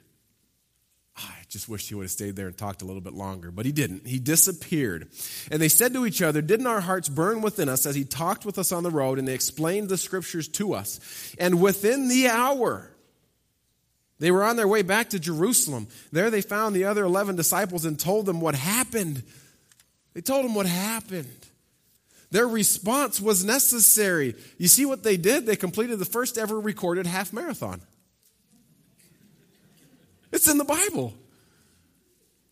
Ah, 1.16 1.36
I 1.40 1.44
just 1.48 1.68
wish 1.68 1.88
he 1.88 1.94
would 1.94 2.04
have 2.04 2.10
stayed 2.10 2.34
there 2.34 2.48
and 2.48 2.56
talked 2.56 2.82
a 2.82 2.84
little 2.84 3.00
bit 3.00 3.14
longer, 3.14 3.50
but 3.50 3.66
he 3.66 3.72
didn't. 3.72 4.06
He 4.06 4.18
disappeared. 4.18 5.08
And 5.50 5.62
they 5.62 5.68
said 5.68 5.92
to 5.92 6.06
each 6.06 6.22
other, 6.22 6.42
Didn't 6.42 6.66
our 6.66 6.80
hearts 6.80 7.08
burn 7.08 7.40
within 7.40 7.68
us 7.68 7.86
as 7.86 7.94
he 7.94 8.04
talked 8.04 8.44
with 8.44 8.58
us 8.58 8.72
on 8.72 8.82
the 8.82 8.90
road 8.90 9.18
and 9.18 9.26
they 9.26 9.34
explained 9.34 9.88
the 9.88 9.96
scriptures 9.96 10.48
to 10.48 10.74
us? 10.74 11.00
And 11.38 11.60
within 11.60 12.08
the 12.08 12.28
hour, 12.28 12.93
they 14.24 14.30
were 14.30 14.42
on 14.42 14.56
their 14.56 14.66
way 14.66 14.80
back 14.80 15.10
to 15.10 15.20
Jerusalem. 15.20 15.86
There 16.10 16.30
they 16.30 16.40
found 16.40 16.74
the 16.74 16.84
other 16.84 17.04
11 17.04 17.36
disciples 17.36 17.84
and 17.84 18.00
told 18.00 18.24
them 18.24 18.40
what 18.40 18.54
happened. 18.54 19.22
They 20.14 20.22
told 20.22 20.46
them 20.46 20.54
what 20.54 20.64
happened. 20.64 21.46
Their 22.30 22.48
response 22.48 23.20
was 23.20 23.44
necessary. 23.44 24.34
You 24.56 24.68
see 24.68 24.86
what 24.86 25.02
they 25.02 25.18
did? 25.18 25.44
They 25.44 25.56
completed 25.56 25.98
the 25.98 26.06
first 26.06 26.38
ever 26.38 26.58
recorded 26.58 27.06
half 27.06 27.34
marathon. 27.34 27.82
It's 30.32 30.48
in 30.48 30.56
the 30.56 30.64
Bible. 30.64 31.12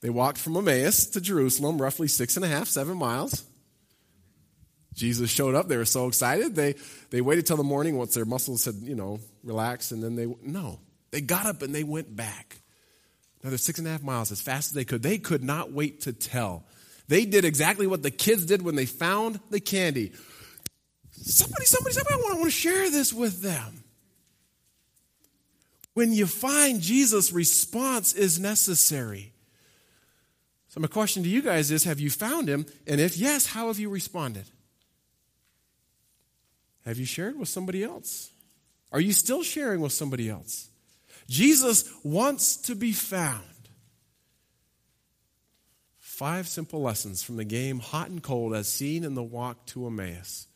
They 0.02 0.10
walked 0.10 0.36
from 0.36 0.58
Emmaus 0.58 1.06
to 1.06 1.22
Jerusalem, 1.22 1.80
roughly 1.80 2.06
six 2.06 2.36
and 2.36 2.44
a 2.44 2.48
half, 2.48 2.68
seven 2.68 2.98
miles. 2.98 3.46
Jesus 4.92 5.30
showed 5.30 5.54
up. 5.54 5.68
They 5.68 5.78
were 5.78 5.86
so 5.86 6.06
excited. 6.06 6.54
They, 6.54 6.74
they 7.08 7.22
waited 7.22 7.46
till 7.46 7.56
the 7.56 7.64
morning 7.64 7.96
once 7.96 8.12
their 8.12 8.26
muscles 8.26 8.66
had, 8.66 8.74
you 8.74 8.94
know, 8.94 9.20
relaxed, 9.42 9.90
and 9.90 10.02
then 10.02 10.16
they, 10.16 10.26
no. 10.42 10.78
They 11.12 11.20
got 11.20 11.46
up 11.46 11.62
and 11.62 11.74
they 11.74 11.84
went 11.84 12.16
back. 12.16 12.58
Another 13.42 13.58
six 13.58 13.78
and 13.78 13.86
a 13.86 13.90
half 13.90 14.02
miles 14.02 14.32
as 14.32 14.40
fast 14.40 14.70
as 14.70 14.72
they 14.72 14.84
could. 14.84 15.02
They 15.02 15.18
could 15.18 15.44
not 15.44 15.72
wait 15.72 16.02
to 16.02 16.12
tell. 16.12 16.64
They 17.08 17.26
did 17.26 17.44
exactly 17.44 17.86
what 17.86 18.02
the 18.02 18.10
kids 18.10 18.46
did 18.46 18.62
when 18.62 18.74
they 18.74 18.86
found 18.86 19.38
the 19.50 19.60
candy. 19.60 20.12
Somebody, 21.10 21.66
somebody, 21.66 21.94
somebody, 21.94 22.14
I 22.14 22.18
want, 22.18 22.34
I 22.34 22.38
want 22.38 22.46
to 22.46 22.50
share 22.50 22.90
this 22.90 23.12
with 23.12 23.42
them. 23.42 23.84
When 25.94 26.12
you 26.12 26.26
find 26.26 26.80
Jesus, 26.80 27.32
response 27.32 28.14
is 28.14 28.40
necessary. 28.40 29.32
So, 30.68 30.80
my 30.80 30.86
question 30.86 31.22
to 31.22 31.28
you 31.28 31.42
guys 31.42 31.70
is 31.70 31.84
Have 31.84 32.00
you 32.00 32.08
found 32.08 32.48
him? 32.48 32.64
And 32.86 32.98
if 32.98 33.18
yes, 33.18 33.46
how 33.46 33.66
have 33.66 33.78
you 33.78 33.90
responded? 33.90 34.46
Have 36.86 36.98
you 36.98 37.04
shared 37.04 37.38
with 37.38 37.48
somebody 37.48 37.84
else? 37.84 38.30
Are 38.90 39.00
you 39.00 39.12
still 39.12 39.42
sharing 39.42 39.80
with 39.80 39.92
somebody 39.92 40.30
else? 40.30 40.70
Jesus 41.28 41.90
wants 42.02 42.56
to 42.56 42.74
be 42.74 42.92
found. 42.92 43.42
Five 45.98 46.46
simple 46.46 46.82
lessons 46.82 47.22
from 47.22 47.36
the 47.36 47.44
game 47.44 47.80
Hot 47.80 48.08
and 48.08 48.22
Cold 48.22 48.54
as 48.54 48.68
seen 48.68 49.02
in 49.02 49.14
the 49.14 49.22
walk 49.22 49.66
to 49.66 49.86
Emmaus. 49.86 50.46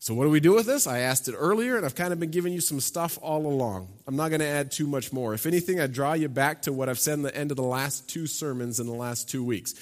So, 0.00 0.14
what 0.14 0.24
do 0.24 0.30
we 0.30 0.40
do 0.40 0.54
with 0.54 0.66
this? 0.66 0.86
I 0.86 1.00
asked 1.00 1.28
it 1.28 1.34
earlier, 1.36 1.76
and 1.76 1.84
I've 1.84 1.94
kind 1.94 2.12
of 2.12 2.20
been 2.20 2.30
giving 2.30 2.52
you 2.52 2.60
some 2.60 2.80
stuff 2.80 3.18
all 3.20 3.46
along. 3.46 3.88
I'm 4.06 4.16
not 4.16 4.28
going 4.28 4.40
to 4.40 4.46
add 4.46 4.70
too 4.70 4.86
much 4.86 5.12
more. 5.12 5.34
If 5.34 5.44
anything, 5.44 5.80
I 5.80 5.88
draw 5.88 6.14
you 6.14 6.28
back 6.28 6.62
to 6.62 6.72
what 6.72 6.88
I've 6.88 6.98
said 6.98 7.14
in 7.14 7.22
the 7.22 7.36
end 7.36 7.50
of 7.50 7.56
the 7.56 7.64
last 7.64 8.08
two 8.08 8.26
sermons 8.26 8.80
in 8.80 8.86
the 8.86 8.94
last 8.94 9.28
two 9.28 9.44
weeks. 9.44 9.74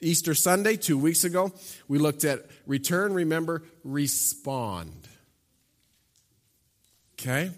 Easter 0.00 0.34
Sunday, 0.34 0.76
two 0.76 0.98
weeks 0.98 1.24
ago, 1.24 1.52
we 1.88 1.98
looked 1.98 2.24
at 2.24 2.44
return, 2.66 3.14
remember, 3.14 3.62
respond. 3.82 5.08
Okay? 7.14 7.50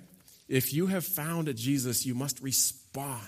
If 0.54 0.72
you 0.72 0.86
have 0.86 1.04
found 1.04 1.48
a 1.48 1.52
Jesus, 1.52 2.06
you 2.06 2.14
must 2.14 2.40
respond. 2.40 3.26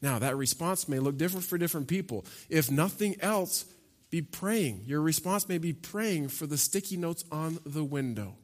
Now, 0.00 0.20
that 0.20 0.38
response 0.38 0.88
may 0.88 0.98
look 0.98 1.18
different 1.18 1.44
for 1.44 1.58
different 1.58 1.86
people. 1.86 2.24
If 2.48 2.70
nothing 2.70 3.16
else, 3.20 3.66
be 4.08 4.22
praying. 4.22 4.84
Your 4.86 5.02
response 5.02 5.50
may 5.50 5.58
be 5.58 5.74
praying 5.74 6.28
for 6.28 6.46
the 6.46 6.56
sticky 6.56 6.96
notes 6.96 7.26
on 7.30 7.58
the 7.66 7.84
window. 7.84 8.36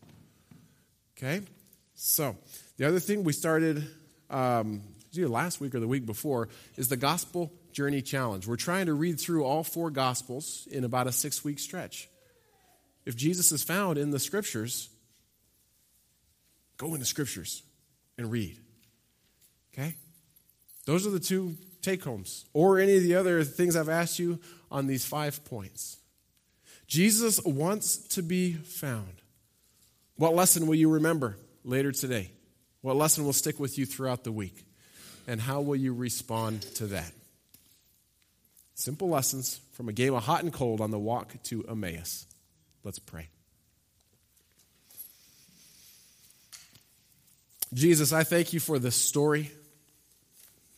Okay? 1.17 1.41
So, 1.95 2.37
the 2.77 2.87
other 2.87 3.01
thing 3.01 3.25
we 3.25 3.33
started 3.33 3.89
um, 4.29 4.83
last 5.17 5.59
week 5.59 5.75
or 5.75 5.81
the 5.81 5.89
week 5.89 6.05
before 6.05 6.51
is 6.77 6.89
the 6.89 6.99
Gospel 6.99 7.51
Journey 7.73 8.03
Challenge. 8.03 8.47
We're 8.47 8.57
trying 8.57 8.87
to 8.87 8.95
read 8.95 9.19
through 9.19 9.45
all 9.45 9.65
four 9.65 9.89
Gospels 9.91 10.69
in 10.71 10.85
about 10.85 11.07
a 11.07 11.13
six 11.13 11.43
week 11.43 11.59
stretch. 11.59 12.11
If 13.07 13.17
Jesus 13.17 13.53
is 13.53 13.65
found 13.65 13.97
in 13.97 14.11
the 14.11 14.19
Scriptures, 14.19 14.91
go 16.77 16.93
in 16.93 17.01
the 17.01 17.07
Scriptures 17.07 17.63
and 18.21 18.31
read. 18.31 18.57
Okay? 19.73 19.97
Those 20.87 21.07
are 21.07 21.11
the 21.11 21.21
two 21.21 21.57
take 21.83 22.05
homes, 22.05 22.45
or 22.53 22.79
any 22.79 22.97
of 22.97 23.03
the 23.03 23.15
other 23.15 23.43
things 23.43 23.75
I've 23.75 23.89
asked 23.89 24.19
you 24.19 24.39
on 24.71 24.87
these 24.87 25.05
five 25.05 25.43
points. 25.47 25.97
Jesus 26.87 27.43
wants 27.43 27.97
to 28.09 28.23
be 28.23 28.53
found. 28.53 29.23
What 30.17 30.35
lesson 30.35 30.67
will 30.67 30.75
you 30.75 30.91
remember 30.91 31.39
later 31.65 31.93
today? 31.93 32.31
What 32.83 32.97
lesson 32.97 33.25
will 33.25 33.33
stick 33.33 33.59
with 33.59 33.79
you 33.79 33.87
throughout 33.87 34.25
the 34.25 34.33
week? 34.33 34.67
And 35.27 35.41
how 35.41 35.63
will 35.63 35.77
you 35.77 35.95
respond 35.95 36.63
to 36.77 36.87
that? 36.89 37.13
Simple 38.75 39.09
lessons 39.09 39.61
from 39.73 39.89
a 39.89 39.93
game 39.93 40.15
of 40.15 40.25
hot 40.25 40.43
and 40.43 40.53
cold 40.53 40.81
on 40.81 40.91
the 40.91 40.99
walk 40.99 41.43
to 41.45 41.65
Emmaus. 41.67 42.27
Let's 42.85 42.99
pray. 42.99 43.29
Jesus, 47.73 48.13
I 48.13 48.25
thank 48.25 48.53
you 48.53 48.61
for 48.61 48.79
this 48.79 48.97
story. 48.97 49.51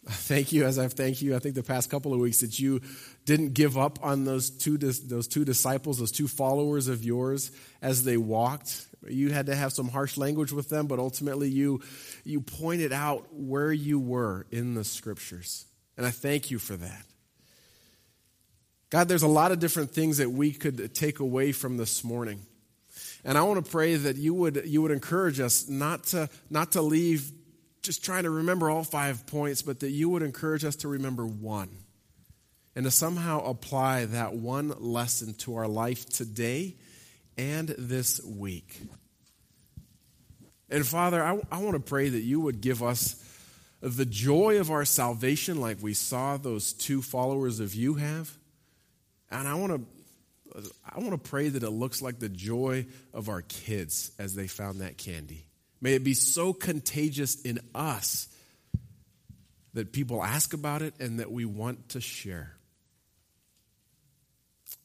I 0.06 0.12
thank 0.12 0.52
you, 0.52 0.64
as 0.64 0.78
I've 0.78 0.94
thanked 0.94 1.22
you, 1.22 1.36
I 1.36 1.38
think 1.38 1.54
the 1.54 1.62
past 1.62 1.88
couple 1.88 2.12
of 2.12 2.18
weeks, 2.18 2.40
that 2.40 2.58
you 2.58 2.80
didn't 3.24 3.54
give 3.54 3.78
up 3.78 4.00
on 4.02 4.24
those 4.24 4.50
two, 4.50 4.76
those 4.76 5.28
two 5.28 5.44
disciples, 5.44 5.98
those 5.98 6.10
two 6.10 6.26
followers 6.26 6.88
of 6.88 7.04
yours 7.04 7.52
as 7.80 8.02
they 8.02 8.16
walked. 8.16 8.86
You 9.08 9.32
had 9.32 9.46
to 9.46 9.54
have 9.54 9.72
some 9.72 9.88
harsh 9.88 10.16
language 10.16 10.52
with 10.52 10.68
them, 10.68 10.88
but 10.88 10.98
ultimately 10.98 11.48
you, 11.48 11.82
you 12.24 12.40
pointed 12.40 12.92
out 12.92 13.32
where 13.32 13.72
you 13.72 14.00
were 14.00 14.46
in 14.50 14.74
the 14.74 14.84
scriptures. 14.84 15.66
And 15.96 16.04
I 16.04 16.10
thank 16.10 16.50
you 16.50 16.58
for 16.58 16.76
that. 16.76 17.04
God, 18.90 19.08
there's 19.08 19.22
a 19.22 19.28
lot 19.28 19.52
of 19.52 19.60
different 19.60 19.92
things 19.92 20.18
that 20.18 20.30
we 20.30 20.52
could 20.52 20.94
take 20.94 21.20
away 21.20 21.52
from 21.52 21.76
this 21.76 22.02
morning. 22.02 22.40
And 23.24 23.38
I 23.38 23.42
want 23.42 23.64
to 23.64 23.70
pray 23.70 23.94
that 23.94 24.16
you 24.16 24.34
would, 24.34 24.62
you 24.64 24.82
would 24.82 24.90
encourage 24.90 25.38
us 25.38 25.68
not 25.68 26.04
to, 26.06 26.28
not 26.50 26.72
to 26.72 26.82
leave 26.82 27.30
just 27.82 28.04
trying 28.04 28.22
to 28.22 28.30
remember 28.30 28.70
all 28.70 28.84
five 28.84 29.26
points, 29.26 29.62
but 29.62 29.80
that 29.80 29.90
you 29.90 30.08
would 30.08 30.22
encourage 30.22 30.64
us 30.64 30.76
to 30.76 30.88
remember 30.88 31.26
one 31.26 31.68
and 32.74 32.84
to 32.84 32.90
somehow 32.90 33.40
apply 33.44 34.06
that 34.06 34.34
one 34.34 34.72
lesson 34.78 35.34
to 35.34 35.56
our 35.56 35.68
life 35.68 36.08
today 36.08 36.76
and 37.36 37.68
this 37.78 38.22
week. 38.24 38.80
And 40.70 40.86
Father, 40.86 41.22
I, 41.22 41.40
I 41.50 41.58
want 41.58 41.74
to 41.74 41.80
pray 41.80 42.08
that 42.08 42.20
you 42.20 42.40
would 42.40 42.60
give 42.60 42.82
us 42.82 43.16
the 43.80 44.06
joy 44.06 44.58
of 44.58 44.70
our 44.70 44.84
salvation, 44.84 45.60
like 45.60 45.78
we 45.82 45.92
saw 45.92 46.36
those 46.36 46.72
two 46.72 47.02
followers 47.02 47.60
of 47.60 47.74
you 47.74 47.94
have. 47.94 48.30
And 49.30 49.48
I 49.48 49.54
want 49.54 49.72
to. 49.72 49.91
I 50.84 50.98
want 50.98 51.12
to 51.12 51.30
pray 51.30 51.48
that 51.48 51.62
it 51.62 51.70
looks 51.70 52.02
like 52.02 52.18
the 52.18 52.28
joy 52.28 52.86
of 53.14 53.28
our 53.28 53.42
kids 53.42 54.10
as 54.18 54.34
they 54.34 54.46
found 54.46 54.80
that 54.80 54.98
candy. 54.98 55.46
May 55.80 55.94
it 55.94 56.04
be 56.04 56.14
so 56.14 56.52
contagious 56.52 57.40
in 57.42 57.58
us 57.74 58.28
that 59.74 59.92
people 59.92 60.22
ask 60.22 60.52
about 60.52 60.82
it 60.82 60.94
and 61.00 61.18
that 61.18 61.30
we 61.30 61.44
want 61.44 61.90
to 61.90 62.00
share. 62.00 62.54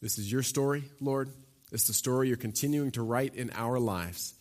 This 0.01 0.17
is 0.17 0.31
your 0.31 0.43
story, 0.43 0.83
Lord. 1.01 1.29
It's 1.71 1.87
the 1.87 1.93
story 1.93 2.29
you're 2.29 2.37
continuing 2.37 2.91
to 2.91 3.01
write 3.01 3.35
in 3.35 3.51
our 3.53 3.79
lives. 3.79 4.33